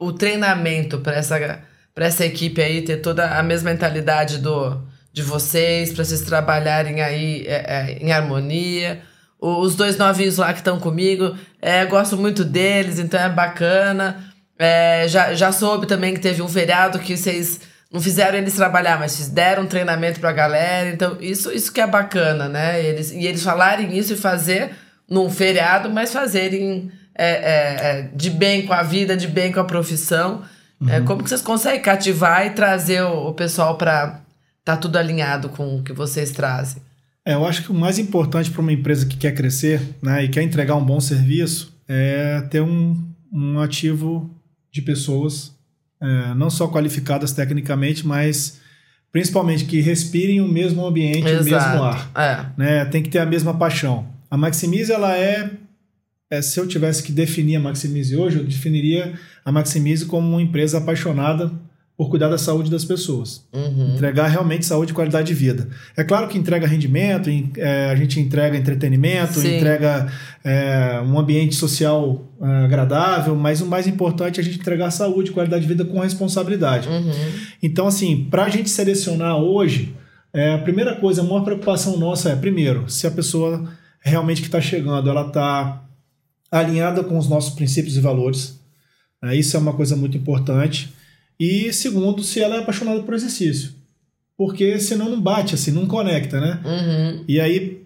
[0.00, 1.60] o treinamento para essa,
[1.94, 4.80] pra essa equipe aí ter toda a mesma mentalidade do,
[5.12, 9.02] de vocês, para vocês trabalharem aí é, é, em harmonia?
[9.46, 14.24] Os dois novinhos lá que estão comigo, é, gosto muito deles, então é bacana.
[14.58, 17.60] É, já, já soube também que teve um feriado que vocês
[17.92, 20.88] não fizeram eles trabalhar, mas fiz- deram um treinamento pra galera.
[20.88, 22.82] Então, isso, isso que é bacana, né?
[22.82, 24.70] Eles, e eles falarem isso e fazer
[25.08, 29.60] num feriado, mas fazerem é, é, é, de bem com a vida, de bem com
[29.60, 30.42] a profissão.
[30.88, 34.20] É, como que vocês conseguem cativar e trazer o, o pessoal pra
[34.64, 36.82] tá tudo alinhado com o que vocês trazem?
[37.26, 40.28] É, eu acho que o mais importante para uma empresa que quer crescer né, e
[40.28, 44.30] quer entregar um bom serviço é ter um, um ativo
[44.70, 45.54] de pessoas,
[46.00, 48.60] é, não só qualificadas tecnicamente, mas
[49.10, 52.10] principalmente que respirem o mesmo ambiente, o mesmo ar.
[52.14, 52.46] É.
[52.58, 52.84] Né?
[52.86, 54.06] Tem que ter a mesma paixão.
[54.30, 55.50] A Maximize, ela é,
[56.30, 60.42] é, Se eu tivesse que definir a Maximize hoje, eu definiria a Maximize como uma
[60.42, 61.52] empresa apaixonada
[61.96, 63.46] por cuidar da saúde das pessoas.
[63.52, 63.94] Uhum.
[63.94, 65.68] Entregar realmente saúde e qualidade de vida.
[65.96, 69.56] É claro que entrega rendimento, é, a gente entrega entretenimento, Sim.
[69.56, 70.08] entrega
[70.42, 75.30] é, um ambiente social é, agradável, mas o mais importante é a gente entregar saúde
[75.30, 76.88] e qualidade de vida com responsabilidade.
[76.88, 77.12] Uhum.
[77.62, 79.94] Então, assim, para a gente selecionar hoje,
[80.32, 84.48] é, a primeira coisa, a maior preocupação nossa é, primeiro, se a pessoa realmente que
[84.48, 85.84] está chegando, ela está
[86.50, 88.60] alinhada com os nossos princípios e valores.
[89.22, 89.36] né?
[89.36, 90.92] isso é uma coisa muito importante.
[91.38, 93.72] E segundo, se ela é apaixonada por exercício.
[94.36, 96.60] Porque senão não bate, assim, não conecta, né?
[96.64, 97.24] Uhum.
[97.28, 97.82] E aí,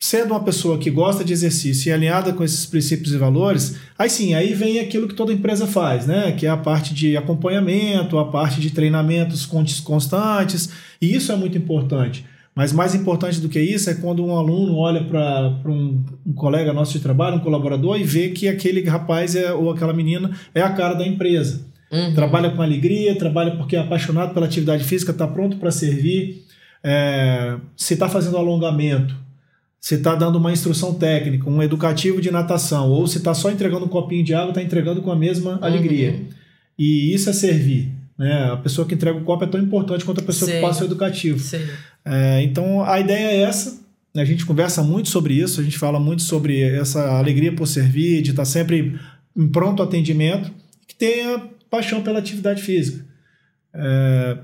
[0.00, 4.10] sendo uma pessoa que gosta de exercício e alinhada com esses princípios e valores, aí
[4.10, 6.32] sim, aí vem aquilo que toda empresa faz, né?
[6.32, 11.36] Que é a parte de acompanhamento, a parte de treinamentos con- constantes, e isso é
[11.36, 12.24] muito importante.
[12.54, 16.72] Mas mais importante do que isso é quando um aluno olha para um, um colega
[16.72, 20.60] nosso de trabalho, um colaborador, e vê que aquele rapaz é, ou aquela menina é
[20.60, 21.64] a cara da empresa.
[21.92, 22.14] Uhum.
[22.14, 26.44] Trabalha com alegria, trabalha porque é apaixonado pela atividade física, está pronto para servir.
[26.82, 29.14] É, se está fazendo alongamento,
[29.78, 33.84] se está dando uma instrução técnica, um educativo de natação, ou se está só entregando
[33.84, 36.20] um copinho de água, está entregando com a mesma alegria.
[36.78, 37.92] E isso é servir.
[38.16, 38.50] Né?
[38.52, 40.56] A pessoa que entrega o copo é tão importante quanto a pessoa Sim.
[40.56, 41.40] que passa o educativo.
[42.04, 43.82] É, então a ideia é essa.
[44.16, 48.22] A gente conversa muito sobre isso, a gente fala muito sobre essa alegria por servir,
[48.22, 48.98] de estar sempre
[49.36, 50.50] em pronto atendimento,
[50.86, 53.02] que tenha paixão pela atividade física.
[53.72, 54.36] É,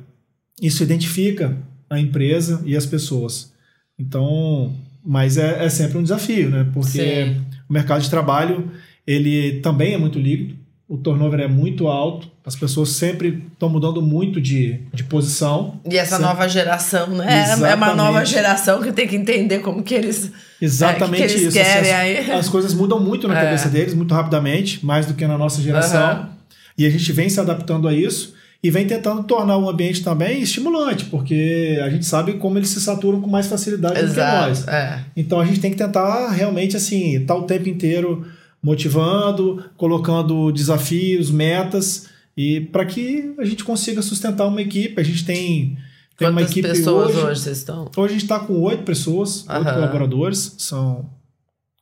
[0.63, 1.55] isso identifica
[1.91, 3.53] a empresa e as pessoas.
[3.99, 6.67] Então, mas é, é sempre um desafio, né?
[6.73, 7.45] Porque Sim.
[7.69, 8.71] o mercado de trabalho
[9.07, 10.57] ele também é muito líquido,
[10.89, 15.79] o turnover é muito alto, as pessoas sempre estão mudando muito de, de posição.
[15.91, 16.23] E essa Sim.
[16.23, 17.27] nova geração, né?
[17.27, 17.97] É uma Exatamente.
[17.97, 20.33] nova geração que tem que entender como que eles.
[20.61, 21.63] Exatamente É, que que eles isso.
[21.63, 23.45] Querem as, as coisas mudam muito na É.
[23.45, 26.01] cabeça deles, muito rapidamente, mais do que na nossa geração.
[26.03, 26.38] Aham.
[26.79, 30.41] E a gente vem se adaptando a isso e vem tentando tornar o ambiente também
[30.41, 34.59] estimulante, porque a gente sabe como eles se saturam com mais facilidade do que nós.
[34.59, 34.71] Exato.
[34.71, 35.05] É.
[35.17, 38.27] Então a gente tem que tentar realmente assim, estar o tempo inteiro
[38.63, 45.01] motivando, colocando desafios, metas e para que a gente consiga sustentar uma equipe.
[45.01, 45.77] A gente tem,
[46.17, 47.91] tem uma Quantas equipe pessoas hoje, hoje, vocês estão?
[47.97, 51.09] Hoje a gente está com oito pessoas, oito colaboradores, são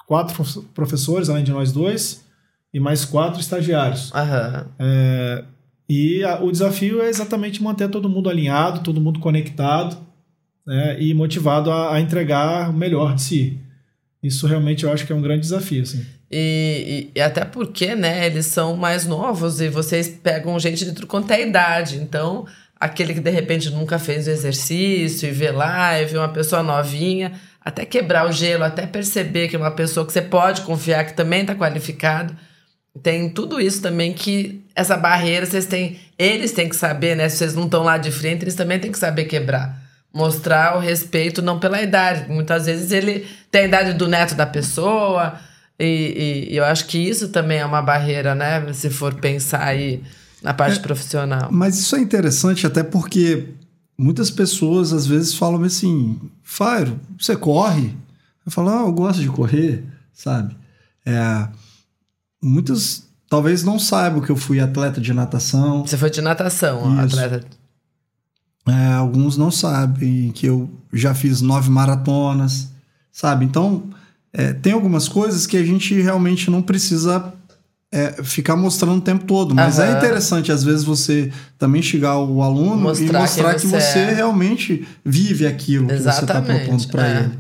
[0.07, 2.23] quatro prof- professores, além de nós dois,
[2.73, 4.13] e mais quatro estagiários.
[4.15, 4.67] Aham.
[5.89, 9.97] E a- o desafio é exatamente manter todo mundo alinhado, todo mundo conectado
[10.67, 13.61] né, e motivado a, a entregar o melhor de si.
[14.23, 15.83] Isso realmente eu acho que é um grande desafio.
[15.83, 16.05] Assim.
[16.29, 20.93] E, e- e até porque, né, eles são mais novos e vocês pegam gente de
[20.93, 21.99] tudo quanto é idade.
[21.99, 22.45] Então,
[22.81, 26.65] aquele que de repente nunca fez o exercício e vê lá e vê uma pessoa
[26.65, 27.33] novinha,
[27.65, 31.15] até quebrar o gelo, até perceber que é uma pessoa que você pode confiar, que
[31.15, 32.37] também está qualificado.
[33.03, 37.29] Tem tudo isso também que essa barreira vocês têm, eles têm que saber, né?
[37.29, 39.83] Se vocês não estão lá de frente, eles também têm que saber quebrar.
[40.13, 42.31] mostrar o respeito não pela idade.
[42.31, 45.35] Muitas vezes ele tem a idade do neto da pessoa,
[45.79, 48.73] e, e eu acho que isso também é uma barreira, né?
[48.73, 50.03] Se for pensar aí
[50.43, 51.49] na parte É, profissional.
[51.53, 53.49] Mas isso é interessante até porque
[53.99, 57.95] muitas pessoas às vezes falam assim, Fairo, você corre?
[58.47, 60.57] Eu falo, ah, eu gosto de correr, sabe?
[61.05, 61.47] É,
[62.47, 65.87] muitos talvez não saibam que eu fui atleta de natação.
[65.87, 67.19] Você foi de natação, Isso.
[67.19, 67.47] atleta.
[68.69, 72.69] É, alguns não sabem que eu já fiz nove maratonas,
[73.13, 73.45] sabe?
[73.45, 73.85] Então,
[74.33, 77.33] é, tem algumas coisas que a gente realmente não precisa
[77.93, 79.55] é, ficar mostrando o tempo todo.
[79.55, 83.67] Mas é interessante, às vezes, você também chegar o aluno Mostrar e mostrar quem que
[83.69, 84.15] você você é.
[84.15, 87.19] realmente vive aquilo que você está Exatamente, propondo para é.
[87.21, 87.39] ele.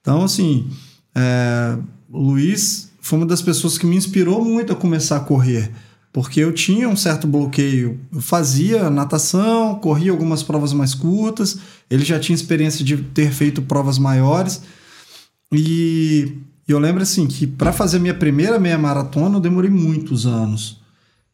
[0.00, 0.68] Então, assim,
[1.14, 1.78] é,
[2.10, 5.70] o Luiz foi uma das pessoas que me inspirou muito a começar a correr.
[6.12, 8.00] Porque eu tinha um certo bloqueio.
[8.12, 11.56] Eu fazia natação, corria algumas provas mais curtas.
[11.88, 14.60] Ele já tinha experiência de ter feito provas maiores.
[15.52, 16.32] E
[16.66, 20.80] eu lembro assim que para fazer minha primeira meia maratona eu demorei muitos anos.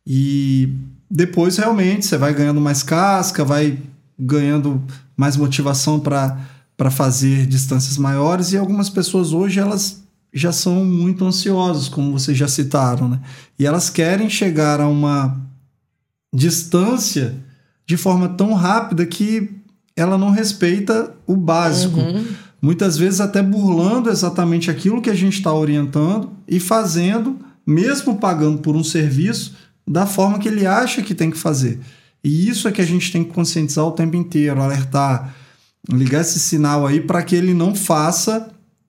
[0.07, 0.75] E
[1.11, 3.79] depois realmente você vai ganhando mais casca, vai
[4.19, 4.83] ganhando
[5.17, 10.02] mais motivação para fazer distâncias maiores e algumas pessoas hoje elas
[10.33, 13.21] já são muito ansiosas, como vocês já citaram, né?
[13.59, 15.41] E elas querem chegar a uma
[16.35, 17.37] distância
[17.87, 19.51] de forma tão rápida que
[19.95, 22.01] ela não respeita o básico.
[22.01, 22.25] Uhum.
[22.61, 28.59] Muitas vezes até burlando exatamente aquilo que a gente está orientando e fazendo, mesmo pagando
[28.59, 29.55] por um serviço,
[29.87, 31.81] da forma que ele acha que tem que fazer.
[32.25, 35.35] E isso é que a gente tem que conscientizar o tempo inteiro, alertar,
[35.91, 38.49] ligar esse sinal aí para que ele não faça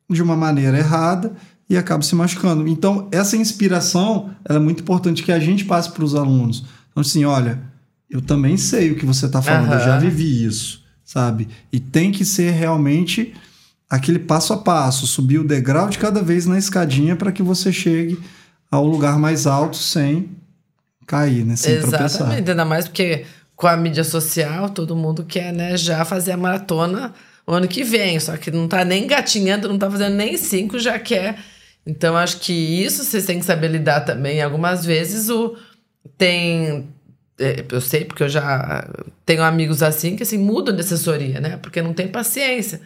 [0.09, 1.33] de uma maneira errada
[1.69, 2.67] e acabe se machucando.
[2.67, 6.65] Então, essa inspiração é muito importante que a gente passe para os alunos.
[6.91, 7.61] Então, assim, olha,
[8.09, 11.47] eu também sei o que você está falando, eu já vivi isso, sabe?
[11.71, 13.33] E tem que ser realmente
[13.89, 17.71] aquele passo a passo, subir o degrau de cada vez na escadinha para que você
[17.71, 18.19] chegue
[18.69, 20.29] ao lugar mais alto sem
[21.05, 21.55] cair, né?
[21.55, 22.05] Sem tropeçar.
[22.05, 26.37] Exatamente, ainda mais porque com a mídia social, todo mundo quer, né, já fazer a
[26.37, 27.13] maratona
[27.45, 30.79] o ano que vem, só que não tá nem gatinhando, não tá fazendo nem cinco,
[30.79, 31.37] já quer.
[31.85, 34.41] Então, acho que isso vocês têm que saber lidar também.
[34.41, 35.57] Algumas vezes o
[36.17, 36.87] tem.
[37.39, 38.87] é, Eu sei, porque eu já
[39.25, 41.57] tenho amigos assim que assim mudam de assessoria, né?
[41.57, 42.81] Porque não tem paciência.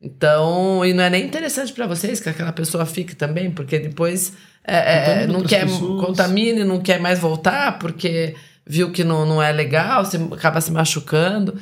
[0.00, 4.34] Então, e não é nem interessante para vocês que aquela pessoa fique também, porque depois
[4.62, 6.04] é, é, não quer pessoas.
[6.04, 8.34] contamine, não quer mais voltar, porque
[8.66, 11.58] viu que não, não é legal, se, acaba se machucando.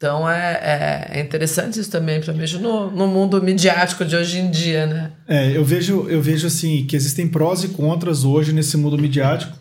[0.00, 4.50] Então é, é, é interessante isso também, principalmente no, no mundo midiático de hoje em
[4.50, 5.10] dia, né?
[5.28, 9.52] É, eu vejo, eu vejo assim que existem prós e contras hoje nesse mundo midiático.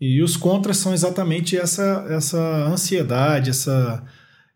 [0.00, 4.02] E os contras são exatamente essa, essa ansiedade, essa,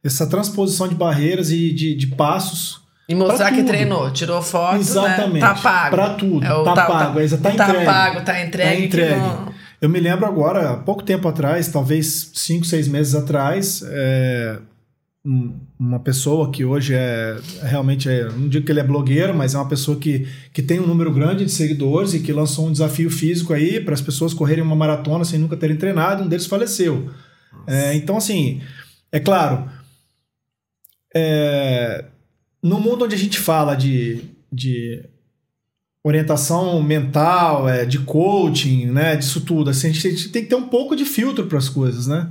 [0.03, 2.81] essa transposição de barreiras e de, de passos.
[3.09, 5.35] E mostrar que treinou, tirou foto, Exatamente.
[5.35, 5.41] né?
[5.41, 5.95] Tá pago.
[5.95, 6.45] Pra tudo.
[6.45, 7.21] É o tá, pago.
[7.21, 7.85] é, tá, tá entregue.
[7.85, 8.77] pago, tá entregue.
[8.81, 9.21] Tá entregue.
[9.21, 14.59] não- Eu me lembro agora, há pouco tempo atrás, talvez cinco, seis meses atrás, é,
[15.79, 19.59] uma pessoa que hoje é realmente, é, não digo que ele é blogueiro, mas é
[19.59, 23.11] uma pessoa que, que tem um número grande de seguidores e que lançou um desafio
[23.11, 27.11] físico aí para as pessoas correrem uma maratona sem nunca terem treinado, um deles faleceu.
[27.67, 28.63] É, então, assim,
[29.13, 29.71] é claro,
[31.15, 32.07] é,
[32.63, 35.05] no mundo onde a gente fala de, de
[36.03, 40.69] orientação mental, é, de coaching, né, disso tudo, assim, a gente tem que ter um
[40.69, 42.31] pouco de filtro para as coisas, né?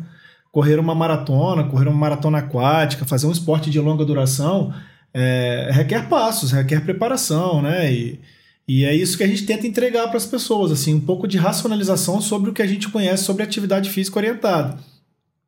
[0.51, 4.73] Correr uma maratona, correr uma maratona aquática, fazer um esporte de longa duração,
[5.13, 7.91] é, requer passos, requer preparação, né?
[7.91, 8.19] E,
[8.67, 11.38] e é isso que a gente tenta entregar para as pessoas, assim, um pouco de
[11.38, 14.77] racionalização sobre o que a gente conhece sobre atividade física orientada.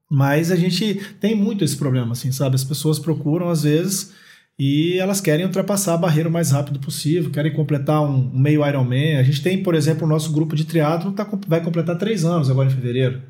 [0.09, 2.55] Mas a gente tem muito esse problema, assim, sabe?
[2.55, 4.13] As pessoas procuram, às vezes,
[4.57, 8.67] e elas querem ultrapassar a barreira o mais rápido possível, querem completar um, um meio
[8.67, 9.17] Ironman.
[9.17, 12.49] A gente tem, por exemplo, o nosso grupo de triatlo tá, vai completar três anos
[12.49, 13.21] agora em fevereiro.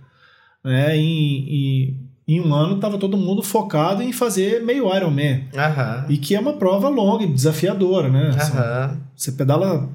[0.64, 0.97] Né?
[0.97, 1.97] Em, em,
[2.28, 5.45] em um ano estava todo mundo focado em fazer meio Ironman.
[5.55, 6.05] Aham.
[6.10, 8.32] E que é uma prova longa e desafiadora, né?
[8.39, 8.97] Aham.
[9.16, 9.89] Você pedala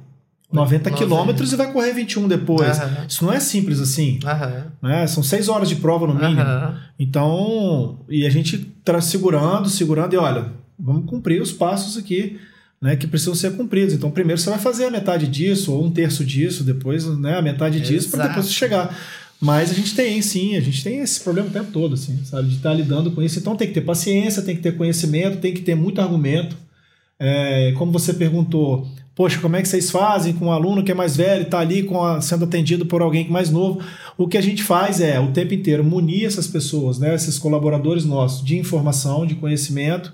[0.52, 0.90] 90 90.
[0.90, 2.78] quilômetros e vai correr 21 depois.
[2.78, 3.06] Aham.
[3.08, 4.20] Isso não é simples assim.
[4.24, 4.66] Aham.
[4.82, 5.06] Né?
[5.06, 6.40] São seis horas de prova no mínimo.
[6.40, 6.78] Aham.
[6.98, 12.38] Então, e a gente tá segurando, segurando, e olha, vamos cumprir os passos aqui,
[12.80, 13.94] né, que precisam ser cumpridos.
[13.94, 17.42] Então, primeiro você vai fazer a metade disso, ou um terço disso, depois né, a
[17.42, 18.94] metade disso, para depois chegar.
[19.40, 22.48] Mas a gente tem, sim, a gente tem esse problema o tempo todo, assim, sabe,
[22.48, 23.38] de estar lidando com isso.
[23.38, 26.56] Então tem que ter paciência, tem que ter conhecimento, tem que ter muito argumento.
[27.18, 30.94] É, como você perguntou, poxa, como é que vocês fazem com um aluno que é
[30.94, 33.80] mais velho e está ali com a- sendo atendido por alguém mais novo?
[34.16, 38.04] O que a gente faz é, o tempo inteiro, munir essas pessoas, né, esses colaboradores
[38.04, 40.12] nossos, de informação, de conhecimento,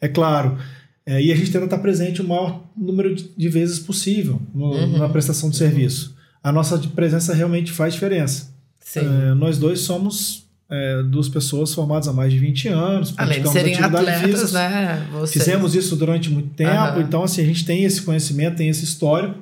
[0.00, 0.56] É claro.
[1.04, 4.66] É, e a gente tenta estar presente o maior número de, de vezes possível no,
[4.74, 4.98] uhum.
[4.98, 6.14] na prestação de serviço.
[6.48, 8.48] A nossa presença realmente faz diferença.
[8.96, 13.14] É, nós dois somos é, duas pessoas formadas há mais de 20 anos.
[13.18, 14.52] Além de serem atletas, física.
[14.52, 15.06] né?
[15.12, 15.44] Vocês.
[15.44, 17.00] Fizemos isso durante muito tempo, uhum.
[17.02, 19.38] então assim, a gente tem esse conhecimento, tem esse histórico,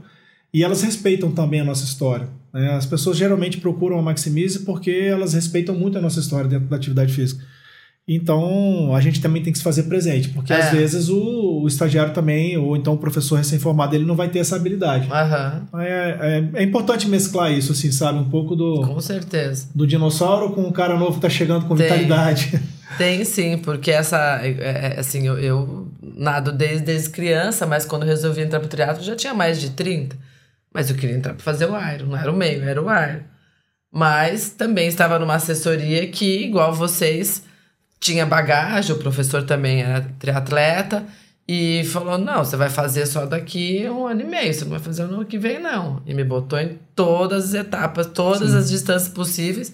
[0.52, 2.28] e elas respeitam também a nossa história.
[2.52, 2.72] Né?
[2.72, 6.76] As pessoas geralmente procuram a Maximize porque elas respeitam muito a nossa história dentro da
[6.76, 7.44] atividade física.
[8.08, 10.56] Então, a gente também tem que se fazer presente, porque é.
[10.56, 14.38] às vezes o, o, estagiário também, ou então o professor recém-formado, ele não vai ter
[14.38, 15.08] essa habilidade.
[15.08, 15.80] Uhum.
[15.80, 18.18] É, é, é, importante mesclar isso, assim, sabe?
[18.18, 18.82] Um pouco do.
[18.82, 19.68] Com certeza.
[19.74, 22.60] Do dinossauro com o cara novo que tá chegando com tem, vitalidade.
[22.96, 24.40] Tem sim, porque essa.
[24.42, 29.02] É, é, assim, eu, eu nado desde, desde criança, mas quando resolvi entrar pro triatlo
[29.02, 30.16] já tinha mais de 30.
[30.72, 33.20] Mas eu queria entrar para fazer o Iron, não era o meio, era o Iron.
[33.90, 37.42] Mas também estava numa assessoria que, igual vocês
[37.98, 41.04] tinha bagagem, o professor também era triatleta,
[41.48, 44.80] e falou: não, você vai fazer só daqui um ano e meio, você não vai
[44.80, 46.02] fazer no ano que vem, não.
[46.04, 48.56] E me botou em todas as etapas, todas Sim.
[48.56, 49.72] as distâncias possíveis.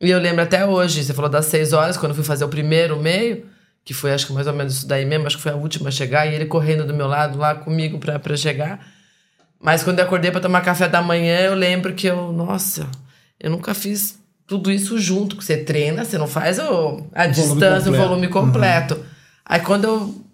[0.00, 2.48] E eu lembro até hoje, você falou das seis horas, quando eu fui fazer o
[2.48, 3.44] primeiro meio,
[3.84, 5.88] que foi acho que mais ou menos isso daí mesmo, acho que foi a última
[5.88, 8.80] a chegar, e ele correndo do meu lado lá comigo para chegar.
[9.60, 12.88] Mas quando eu acordei para tomar café da manhã, eu lembro que eu, nossa,
[13.38, 17.30] eu nunca fiz tudo isso junto, que você treina, você não faz o, a o
[17.30, 18.94] distância, volume o volume completo.
[18.94, 19.04] Uhum.
[19.44, 20.29] Aí quando eu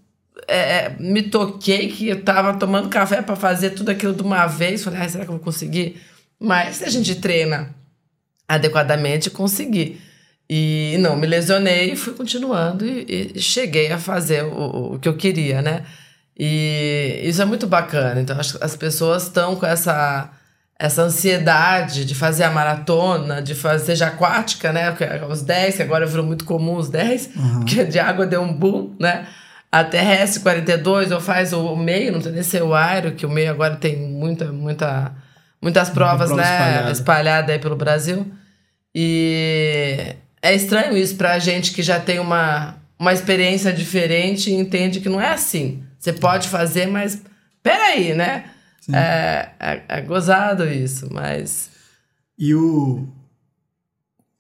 [0.49, 4.47] é, é, me toquei que eu tava tomando café para fazer tudo aquilo de uma
[4.47, 6.01] vez, falei, ah, será que eu vou conseguir?
[6.39, 7.75] Mas se a gente treina
[8.49, 10.01] adequadamente, consegui.
[10.49, 15.09] E não, me lesionei e fui continuando e, e cheguei a fazer o, o que
[15.09, 15.83] eu queria, né?
[16.39, 18.21] E isso é muito bacana.
[18.21, 20.31] Então, acho que as pessoas estão com essa
[20.79, 24.95] essa ansiedade de fazer a maratona, de fazer seja aquática, né?
[25.29, 27.61] Os 10, que agora virou muito comum os 10, uhum.
[27.61, 29.27] porque de água deu um boom, né?
[29.77, 33.31] A terrestre 42, ou faz o meio, não tem nem ser o aero, que o
[33.31, 35.15] meio agora tem muita, muita,
[35.61, 36.51] muitas provas, prova né?
[36.51, 36.91] Espalhada.
[36.93, 38.27] espalhada aí pelo Brasil.
[38.95, 44.99] E é estranho isso pra gente que já tem uma, uma experiência diferente e entende
[44.99, 45.83] que não é assim.
[45.99, 47.21] Você pode fazer, mas
[47.63, 48.45] peraí, né?
[48.91, 51.69] É, é, é, gozado isso, mas.
[52.39, 53.07] E o.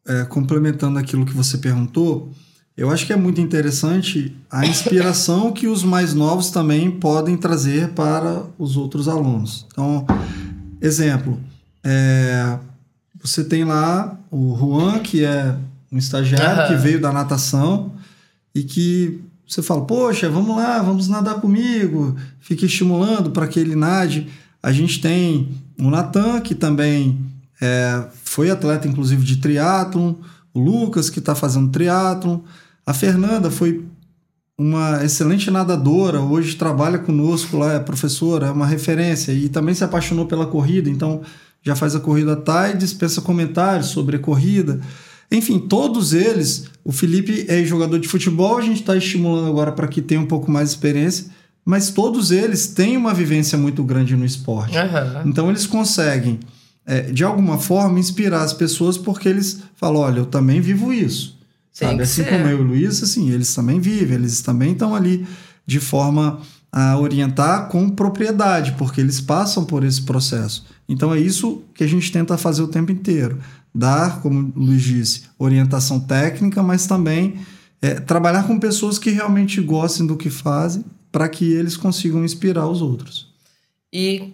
[0.09, 2.32] É, complementando aquilo que você perguntou,
[2.77, 7.89] eu acho que é muito interessante a inspiração que os mais novos também podem trazer
[7.91, 9.66] para os outros alunos.
[9.72, 10.07] Então,
[10.81, 11.41] exemplo,
[11.83, 12.59] é,
[13.20, 15.57] você tem lá o Juan, que é
[15.91, 16.68] um estagiário uhum.
[16.68, 17.93] que veio da natação
[18.55, 23.77] e que você fala, poxa, vamos lá, vamos nadar comigo, fica estimulando para que ele
[23.77, 24.29] nade.
[24.62, 25.49] A gente tem
[25.79, 27.24] o Natan, que também
[27.61, 30.14] é, foi atleta, inclusive, de triatlon,
[30.53, 32.41] o Lucas, que está fazendo triatlon,
[32.87, 33.84] a Fernanda foi
[34.59, 39.84] uma excelente nadadora, hoje trabalha conosco lá, é professora, é uma referência e também se
[39.84, 41.20] apaixonou pela corrida, então
[41.62, 44.80] já faz a corrida TAI, dispensa comentários sobre a corrida.
[45.30, 49.89] Enfim, todos eles, o Felipe é jogador de futebol, a gente está estimulando agora para
[49.89, 51.26] que tenha um pouco mais de experiência,
[51.64, 54.78] mas todos eles têm uma vivência muito grande no esporte.
[54.78, 55.28] Uhum.
[55.28, 56.39] Então eles conseguem,
[56.87, 61.36] é, de alguma forma, inspirar as pessoas porque eles falam: olha, eu também vivo isso.
[61.77, 62.03] Tem sabe?
[62.03, 62.31] Assim ser.
[62.31, 65.27] como eu e o Luiz, assim, eles também vivem, eles também estão ali
[65.66, 66.41] de forma
[66.72, 70.66] a orientar com propriedade, porque eles passam por esse processo.
[70.89, 73.39] Então é isso que a gente tenta fazer o tempo inteiro
[73.77, 77.37] dar, como o Luiz disse, orientação técnica, mas também
[77.83, 82.66] é, trabalhar com pessoas que realmente gostem do que fazem para que eles consigam inspirar
[82.66, 83.35] os outros.
[83.93, 84.33] E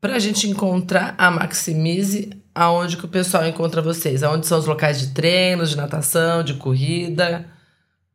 [0.00, 4.22] para a gente encontrar a Maximize, aonde que o pessoal encontra vocês?
[4.22, 7.46] Aonde são os locais de treinos, de natação, de corrida?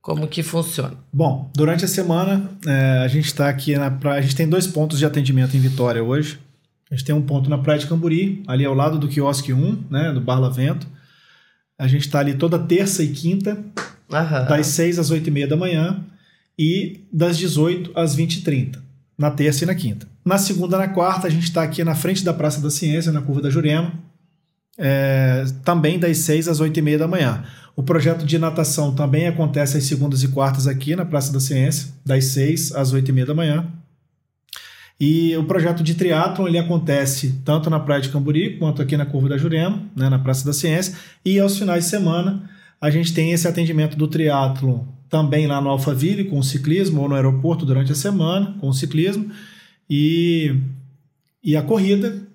[0.02, 0.94] Como que funciona?
[1.12, 4.20] Bom, durante a semana é, a gente está aqui na praia.
[4.20, 6.40] A gente tem dois pontos de atendimento em Vitória hoje.
[6.90, 9.84] A gente tem um ponto na Praia de Camburi, ali ao lado do quiosque 1,
[9.92, 10.88] né, do Bar Lavento.
[11.78, 13.64] A gente está ali toda terça e quinta,
[14.12, 14.46] Aham.
[14.46, 16.04] das 6 às 8 e meia da manhã
[16.58, 18.82] e das 18 às 20 e 30,
[19.16, 20.08] na terça e na quinta.
[20.26, 23.12] Na segunda e na quarta, a gente está aqui na frente da Praça da Ciência,
[23.12, 23.94] na Curva da Jurema,
[24.80, 27.44] é, também das 6 às 8 e meia da manhã.
[27.76, 31.90] O projeto de natação também acontece às segundas e quartas aqui na Praça da Ciência,
[32.06, 33.68] das 6 às 8 e meia da manhã.
[35.00, 39.06] E o projeto de triatlon ele acontece tanto na Praia de Camburi quanto aqui na
[39.06, 40.96] Curva da Jurema, né, na Praça da Ciência.
[41.24, 42.50] E aos finais de semana
[42.82, 47.10] a gente tem esse atendimento do triatlon também lá no Alphaville com o ciclismo ou
[47.10, 49.32] no aeroporto durante a semana com o ciclismo
[49.90, 50.56] e,
[51.44, 52.29] e a corrida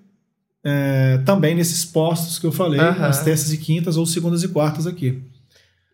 [0.65, 2.99] é, também nesses postos que eu falei, uhum.
[2.99, 5.21] nas terças e quintas ou segundas e quartas aqui.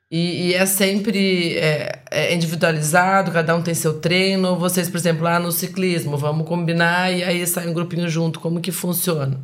[0.10, 4.56] E, e é sempre é, é individualizado, cada um tem seu treino.
[4.58, 8.40] Vocês, por exemplo, lá no ciclismo, vamos combinar e aí sai um grupinho junto.
[8.40, 9.40] Como que funciona?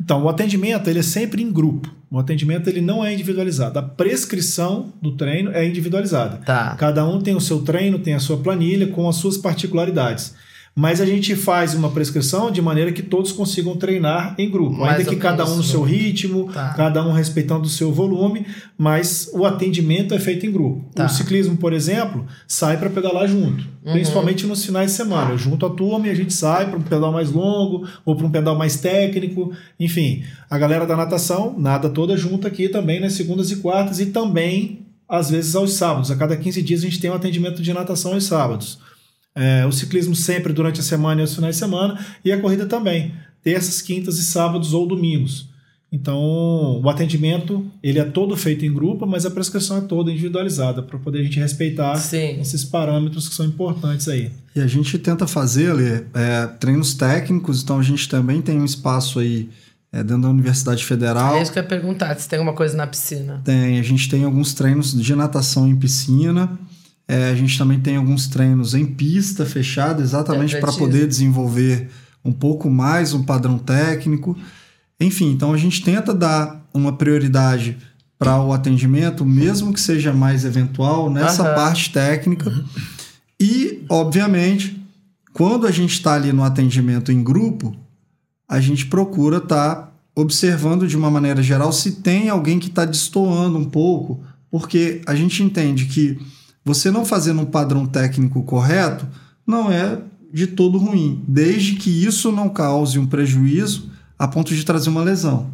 [0.00, 1.94] Então, o atendimento ele é sempre em grupo.
[2.10, 3.78] O atendimento ele não é individualizado.
[3.78, 6.38] A prescrição do treino é individualizada.
[6.38, 6.74] Tá.
[6.76, 10.34] Cada um tem o seu treino, tem a sua planilha com as suas particularidades.
[10.74, 14.78] Mas a gente faz uma prescrição de maneira que todos consigam treinar em grupo.
[14.78, 15.92] Mais ainda que cada um no seu né?
[15.92, 16.72] ritmo, Tá.
[16.74, 18.46] cada um respeitando o seu volume,
[18.78, 20.82] mas o atendimento é feito em grupo.
[20.94, 21.04] Tá.
[21.04, 23.92] O ciclismo, por exemplo, sai para pedalar junto, Uhum.
[23.92, 25.32] principalmente nos finais de semana.
[25.32, 28.26] Eu junto a turma e a gente sai para um pedal mais longo ou para
[28.26, 29.52] um pedal mais técnico.
[29.78, 34.06] Enfim, a galera da natação nada toda junto aqui também nas segundas e quartas e
[34.06, 36.10] também às vezes aos sábados.
[36.10, 38.78] A cada 15 dias a gente tem um atendimento de natação aos sábados.
[39.34, 42.66] É, o ciclismo sempre durante a semana e aos finais de semana, e a corrida
[42.66, 43.12] também,
[43.42, 45.50] terças, quintas e sábados ou domingos.
[45.92, 50.82] Então, o atendimento ele é todo feito em grupo, mas a prescrição é toda individualizada
[50.82, 52.40] para poder a gente respeitar Sim.
[52.40, 54.30] esses parâmetros que são importantes aí.
[54.56, 58.64] E a gente tenta fazer, Lê, é, treinos técnicos, então a gente também tem um
[58.64, 59.50] espaço aí
[59.92, 61.36] é, dentro da Universidade Federal.
[61.36, 63.42] É isso que eu ia perguntar, se tem alguma coisa na piscina.
[63.44, 66.58] Tem, a gente tem alguns treinos de natação em piscina.
[67.12, 71.90] É, a gente também tem alguns treinos em pista fechada, exatamente para poder desenvolver
[72.24, 74.34] um pouco mais um padrão técnico.
[74.98, 77.76] Enfim, então a gente tenta dar uma prioridade
[78.18, 81.54] para o atendimento, mesmo que seja mais eventual, nessa Aham.
[81.54, 82.50] parte técnica.
[83.38, 84.82] E, obviamente,
[85.34, 87.76] quando a gente está ali no atendimento em grupo,
[88.48, 93.58] a gente procura estar observando de uma maneira geral se tem alguém que está destoando
[93.58, 96.18] um pouco, porque a gente entende que
[96.64, 99.06] você não fazendo um padrão técnico correto
[99.46, 100.00] não é
[100.32, 105.02] de todo ruim, desde que isso não cause um prejuízo a ponto de trazer uma
[105.02, 105.50] lesão.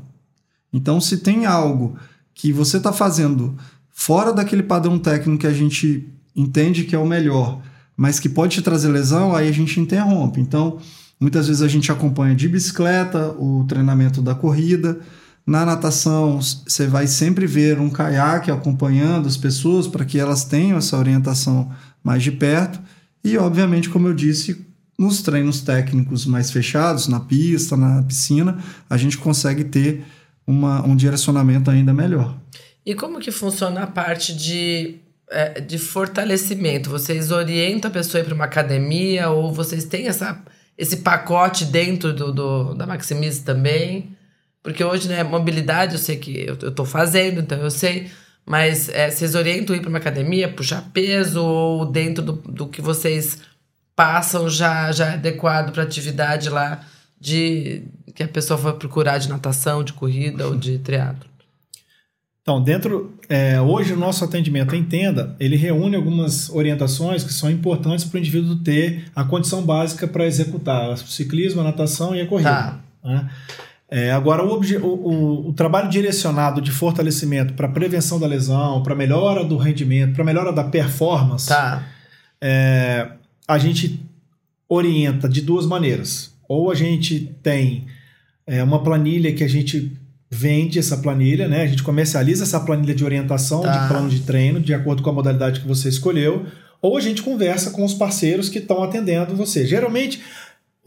[0.72, 1.96] Então, se tem algo
[2.34, 3.56] que você está fazendo
[3.90, 6.06] fora daquele padrão técnico que a gente
[6.36, 7.60] entende que é o melhor,
[7.96, 10.40] mas que pode te trazer lesão, aí a gente interrompe.
[10.40, 10.78] Então,
[11.18, 15.00] muitas vezes a gente acompanha de bicicleta o treinamento da corrida.
[15.48, 20.76] Na natação, você vai sempre ver um caiaque acompanhando as pessoas para que elas tenham
[20.76, 21.72] essa orientação
[22.04, 22.78] mais de perto.
[23.24, 24.66] E, obviamente, como eu disse,
[24.98, 30.04] nos treinos técnicos mais fechados, na pista, na piscina, a gente consegue ter
[30.46, 32.36] uma, um direcionamento ainda melhor.
[32.84, 34.96] E como que funciona a parte de,
[35.30, 36.90] é, de fortalecimento?
[36.90, 40.42] Vocês orientam a pessoa para uma academia ou vocês têm essa,
[40.76, 44.17] esse pacote dentro do, do, da Maximize também?
[44.62, 48.10] Porque hoje, né, mobilidade eu sei que eu, eu tô fazendo, então eu sei.
[48.44, 52.80] Mas é, vocês orientam ir para uma academia, puxar peso ou dentro do, do que
[52.80, 53.38] vocês
[53.94, 56.80] passam já, já é adequado para atividade lá
[57.20, 57.82] de
[58.14, 61.28] que a pessoa for procurar de natação, de corrida ou de triatlo?
[62.40, 67.50] Então, dentro é, hoje o nosso atendimento em tenda ele reúne algumas orientações que são
[67.50, 72.22] importantes para o indivíduo ter a condição básica para executar o ciclismo, a natação e
[72.22, 72.50] a corrida.
[72.50, 72.80] Tá.
[73.04, 73.30] né?
[73.90, 79.42] É, agora, o, o- o trabalho direcionado de fortalecimento para prevenção da lesão, para melhora
[79.44, 81.82] do rendimento, para melhora da performance, Tá.
[82.40, 83.08] é,
[83.46, 84.00] a gente
[84.68, 86.32] orienta de duas maneiras.
[86.48, 87.86] Ou a gente tem
[88.46, 89.92] é, uma planilha que a gente
[90.30, 91.62] vende essa planilha, né?
[91.62, 93.72] A gente comercializa essa planilha de orientação, Tá.
[93.82, 96.44] de plano de treino, de acordo com a modalidade que você escolheu.
[96.80, 99.66] Ou a gente conversa com os parceiros que estão atendendo você.
[99.66, 100.20] Geralmente,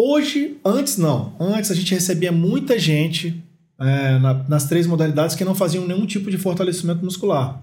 [0.01, 1.33] hoje, antes não.
[1.39, 3.43] Antes a gente recebia muita gente
[3.79, 7.61] é, na- nas três modalidades que não faziam nenhum tipo de fortalecimento muscular.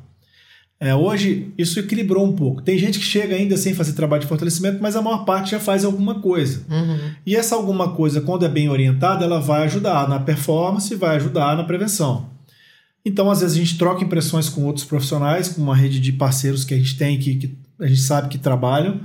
[0.80, 2.62] É, hoje isso equilibrou um pouco.
[2.62, 5.58] Tem gente que chega ainda sem fazer trabalho de fortalecimento, mas a maior parte já
[5.60, 6.62] faz alguma coisa.
[6.70, 7.10] Uhum.
[7.26, 11.16] E essa alguma coisa, quando é bem orientada, ela vai ajudar na performance e vai
[11.16, 12.30] ajudar na prevenção.
[13.04, 16.64] Então, às vezes, a gente troca impressões com outros profissionais, com uma rede de parceiros
[16.64, 19.00] que a gente tem, que, que a gente sabe que trabalham,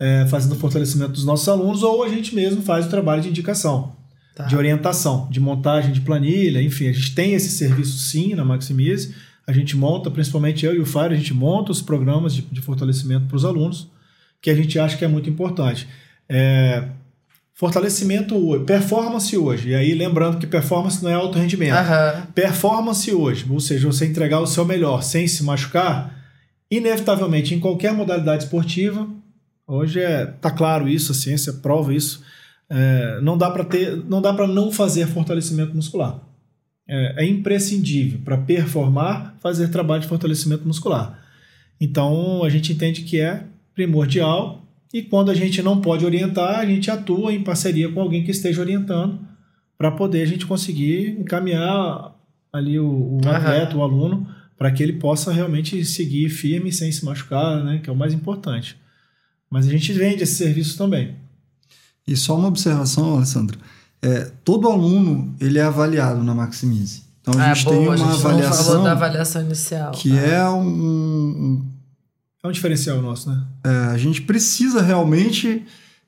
[0.00, 3.96] é, fazendo fortalecimento dos nossos alunos, ou a gente mesmo faz o trabalho de indicação,
[4.34, 4.44] Tá.
[4.44, 9.12] de orientação, de montagem de planilha, enfim, a gente tem esse serviço sim na Maximize,
[9.44, 12.60] a gente monta, principalmente eu e o Fire, a gente monta os programas de, de
[12.60, 13.88] fortalecimento para os alunos,
[14.40, 15.88] que a gente acha que é muito importante.
[16.28, 16.84] É,
[17.54, 21.74] fortalecimento hoje, performance hoje, e aí lembrando que performance não é alto rendimento.
[21.74, 22.26] Aham.
[22.32, 26.14] Performance hoje, ou seja, você entregar o seu melhor sem se machucar,
[26.70, 29.08] inevitavelmente em qualquer modalidade esportiva,
[29.68, 32.24] hoje é tá claro isso, a ciência prova isso,
[32.70, 36.20] é, não dá para ter, não dá para não fazer fortalecimento muscular.
[36.88, 41.22] É, é imprescindível para performar fazer trabalho de fortalecimento muscular.
[41.80, 43.44] Então a gente entende que é
[43.74, 48.24] primordial e quando a gente não pode orientar, a gente atua em parceria com alguém
[48.24, 49.20] que esteja orientando
[49.76, 52.16] para poder a gente conseguir encaminhar
[52.52, 57.04] ali o, o atleta, o aluno, para que ele possa realmente seguir firme sem se
[57.04, 57.78] machucar, né?
[57.78, 58.76] Que é o mais importante.
[59.50, 61.14] Mas a gente vende esse serviço também.
[62.06, 63.58] E só uma observação, Alessandro.
[64.00, 67.02] É, todo aluno ele é avaliado na Maximize.
[67.20, 69.92] Então a Ah, gente boa, tem a uma gente não falou avaliação da avaliação inicial.
[69.92, 70.22] que Ah.
[70.22, 71.64] é um, um-
[72.42, 73.42] É um diferencial nosso, né?
[73.64, 75.64] é, a gente precisa realmente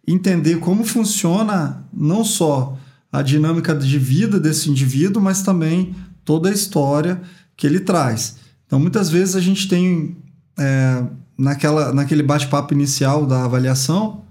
[0.07, 2.78] entender como funciona não só
[3.12, 7.20] a dinâmica de vida desse indivíduo, mas também toda a história
[7.57, 8.36] que ele traz.
[8.66, 10.16] Então, muitas vezes a gente tem
[10.59, 11.03] é,
[11.41, 14.24] naquela, naquele bate-papo inicial da avaliação,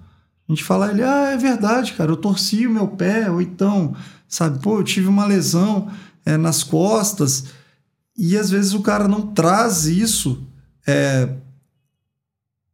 [0.47, 3.95] a gente fala, ele, ah, é verdade, cara, eu torci o meu pé, ou então,
[4.27, 5.89] sabe, pô, eu tive uma lesão
[6.25, 7.45] é, nas costas,
[8.17, 10.43] e às vezes o cara não traz isso
[10.87, 11.29] é,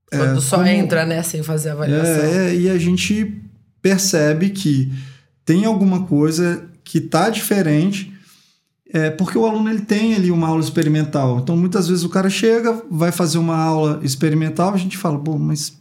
[0.10, 2.08] Quando só como- entra, né, sem fazer avaliação.
[2.26, 3.42] é, é, e a gente
[3.82, 4.92] percebe que
[5.44, 8.14] tem alguma coisa que tá diferente,
[8.96, 11.39] é, porque o aluno ele tem ali uma aula experimental.
[11.39, 15.38] Então, muitas vezes o cara chega, vai fazer uma aula experimental, a gente fala, pô,
[15.38, 15.74] mas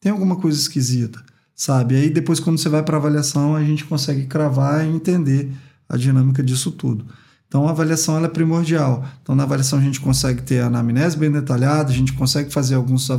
[0.00, 1.20] tem alguma coisa esquisita,
[1.56, 1.96] sabe?
[1.96, 5.50] Aí depois, quando você vai para avaliação, a gente consegue cravar e entender
[5.88, 7.04] a dinâmica disso tudo.
[7.48, 9.04] Então, a avaliação ela é primordial.
[9.20, 12.76] Então, na avaliação, a gente consegue ter a anamnese bem detalhada, a gente consegue fazer
[12.76, 13.10] alguns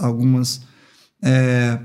[0.00, 0.62] algumas
[1.22, 1.78] é,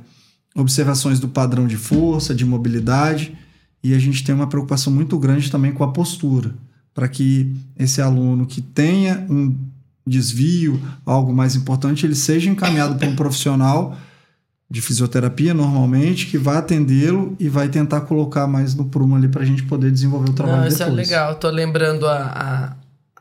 [0.56, 3.38] observações do padrão de força, de mobilidade,
[3.84, 6.56] e a gente tem uma preocupação muito grande também com a postura,
[6.96, 9.54] para que esse aluno que tenha um
[10.08, 13.98] desvio, algo mais importante, ele seja encaminhado para um profissional
[14.70, 19.42] de fisioterapia, normalmente, que vai atendê-lo e vai tentar colocar mais no prumo ali para
[19.42, 20.94] a gente poder desenvolver o trabalho Não, isso depois.
[20.94, 21.36] é legal.
[21.36, 22.76] Tô lembrando a, a,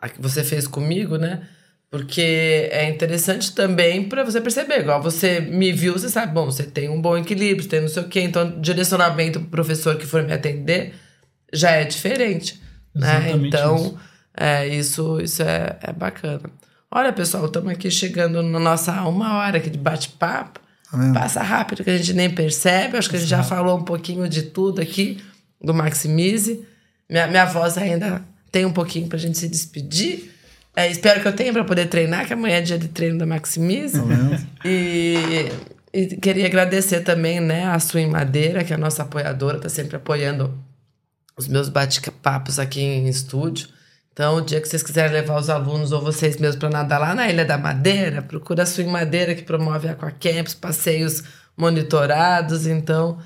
[0.07, 1.43] a que você fez comigo, né?
[1.91, 4.81] Porque é interessante também para você perceber.
[4.81, 7.89] Igual você me viu, você sabe, bom, você tem um bom equilíbrio, você tem não
[7.89, 8.21] sei o quê.
[8.21, 10.95] Então, direcionamento pro professor que for me atender
[11.53, 12.64] já é diferente.
[12.95, 13.33] Né?
[13.33, 13.99] Então, isso.
[14.37, 16.43] é, isso, isso é, é bacana.
[16.91, 20.61] Olha, pessoal, estamos aqui chegando na nossa uma hora aqui de bate-papo.
[20.91, 21.13] Tá?
[21.13, 22.97] Passa rápido que a gente nem percebe.
[22.97, 25.19] Acho que a gente já falou um pouquinho de tudo aqui
[25.61, 26.65] do Maximize.
[27.11, 28.23] Minha, minha voz ainda
[28.53, 30.33] tem um pouquinho pra gente se despedir.
[30.77, 33.27] É, espero que eu tenha para poder treinar, que amanhã é dia de treino da
[33.27, 33.99] Maximize.
[33.99, 34.41] Tá?
[34.65, 35.49] E,
[35.93, 39.97] e queria agradecer também né, a Swing Madeira, que é a nossa apoiadora, tá sempre
[39.97, 40.57] apoiando
[41.37, 43.69] os meus bate-papos aqui em estúdio.
[44.13, 47.15] Então, o dia que vocês quiserem levar os alunos ou vocês mesmos para nadar lá
[47.15, 51.25] na Ilha da Madeira, procura a Swing Madeira, que promove Aquacamps, passeios
[51.57, 52.67] monitorados.
[52.67, 53.19] Então,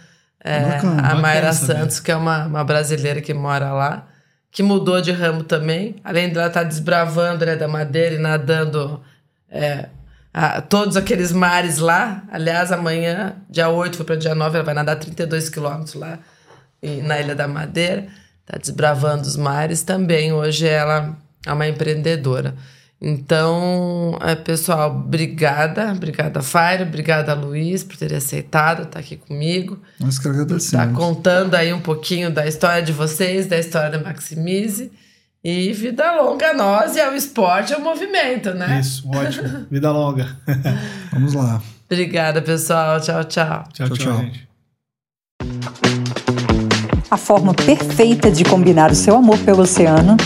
[0.43, 1.81] é, Bacana, a Mayra saber.
[1.81, 4.07] Santos, que é uma, uma brasileira que mora lá,
[4.51, 5.97] que mudou de ramo também.
[6.03, 9.03] Além dela estar desbravando a Ilha da Madeira e nadando
[9.51, 9.91] é,
[10.33, 12.23] a- todos aqueles mares lá.
[12.33, 16.19] Aliás, amanhã, dia 8, foi para dia 9, ela vai nadar 32 quilômetros lá
[16.83, 18.07] em- na Ilha da Madeira.
[18.47, 20.33] Está desbravando os mares também.
[20.33, 21.17] Hoje ela
[21.47, 22.55] é uma empreendedora.
[23.01, 25.93] Então, é, pessoal, obrigada.
[25.93, 26.83] Obrigada, Fairo.
[26.85, 29.79] Obrigada, Luiz, por ter aceitado estar aqui comigo.
[30.01, 30.99] Nós que Tá agradecemos.
[30.99, 34.91] contando aí um pouquinho da história de vocês, da história da Maximize.
[35.45, 38.81] E vida longa a nós e ao esporte e ao movimento, né?
[38.81, 39.67] Isso, ótimo.
[39.71, 40.37] Vida longa.
[41.13, 41.63] Vamos lá.
[41.89, 43.01] Obrigada, pessoal.
[43.01, 43.63] Tchau, tchau.
[43.73, 44.31] tchau, Tchau, tchau,
[45.39, 46.28] tchau.
[47.11, 50.17] A forma perfeita de combinar o seu amor pelo oceano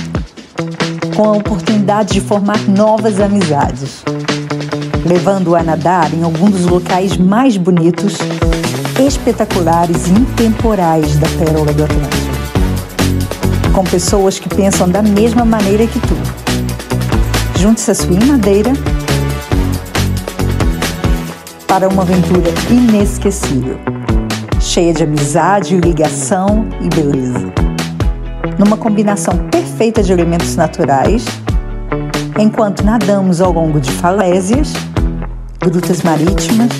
[1.14, 4.02] com a oportunidade de formar novas amizades,
[5.06, 8.14] levando-o a nadar em algum dos locais mais bonitos,
[8.98, 12.32] espetaculares e intemporais da Pérola do Atlântico.
[13.72, 16.16] Com pessoas que pensam da mesma maneira que tu.
[17.60, 18.72] Junte-se a sua madeira
[21.68, 23.78] para uma aventura inesquecível
[24.72, 27.52] cheia de amizade, ligação e beleza.
[28.58, 31.26] Numa combinação perfeita de elementos naturais,
[32.40, 34.72] enquanto nadamos ao longo de falésias,
[35.60, 36.70] grutas marítimas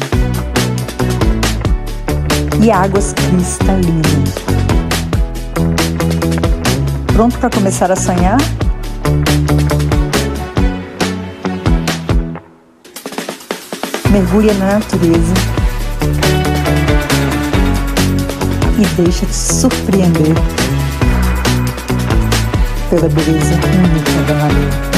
[2.65, 4.37] e águas cristalinas.
[7.13, 8.39] Pronto para começar a sonhar?
[14.11, 15.62] Mergulha na natureza
[18.83, 20.35] e deixa-te surpreender
[22.91, 24.92] pela beleza única da maneira.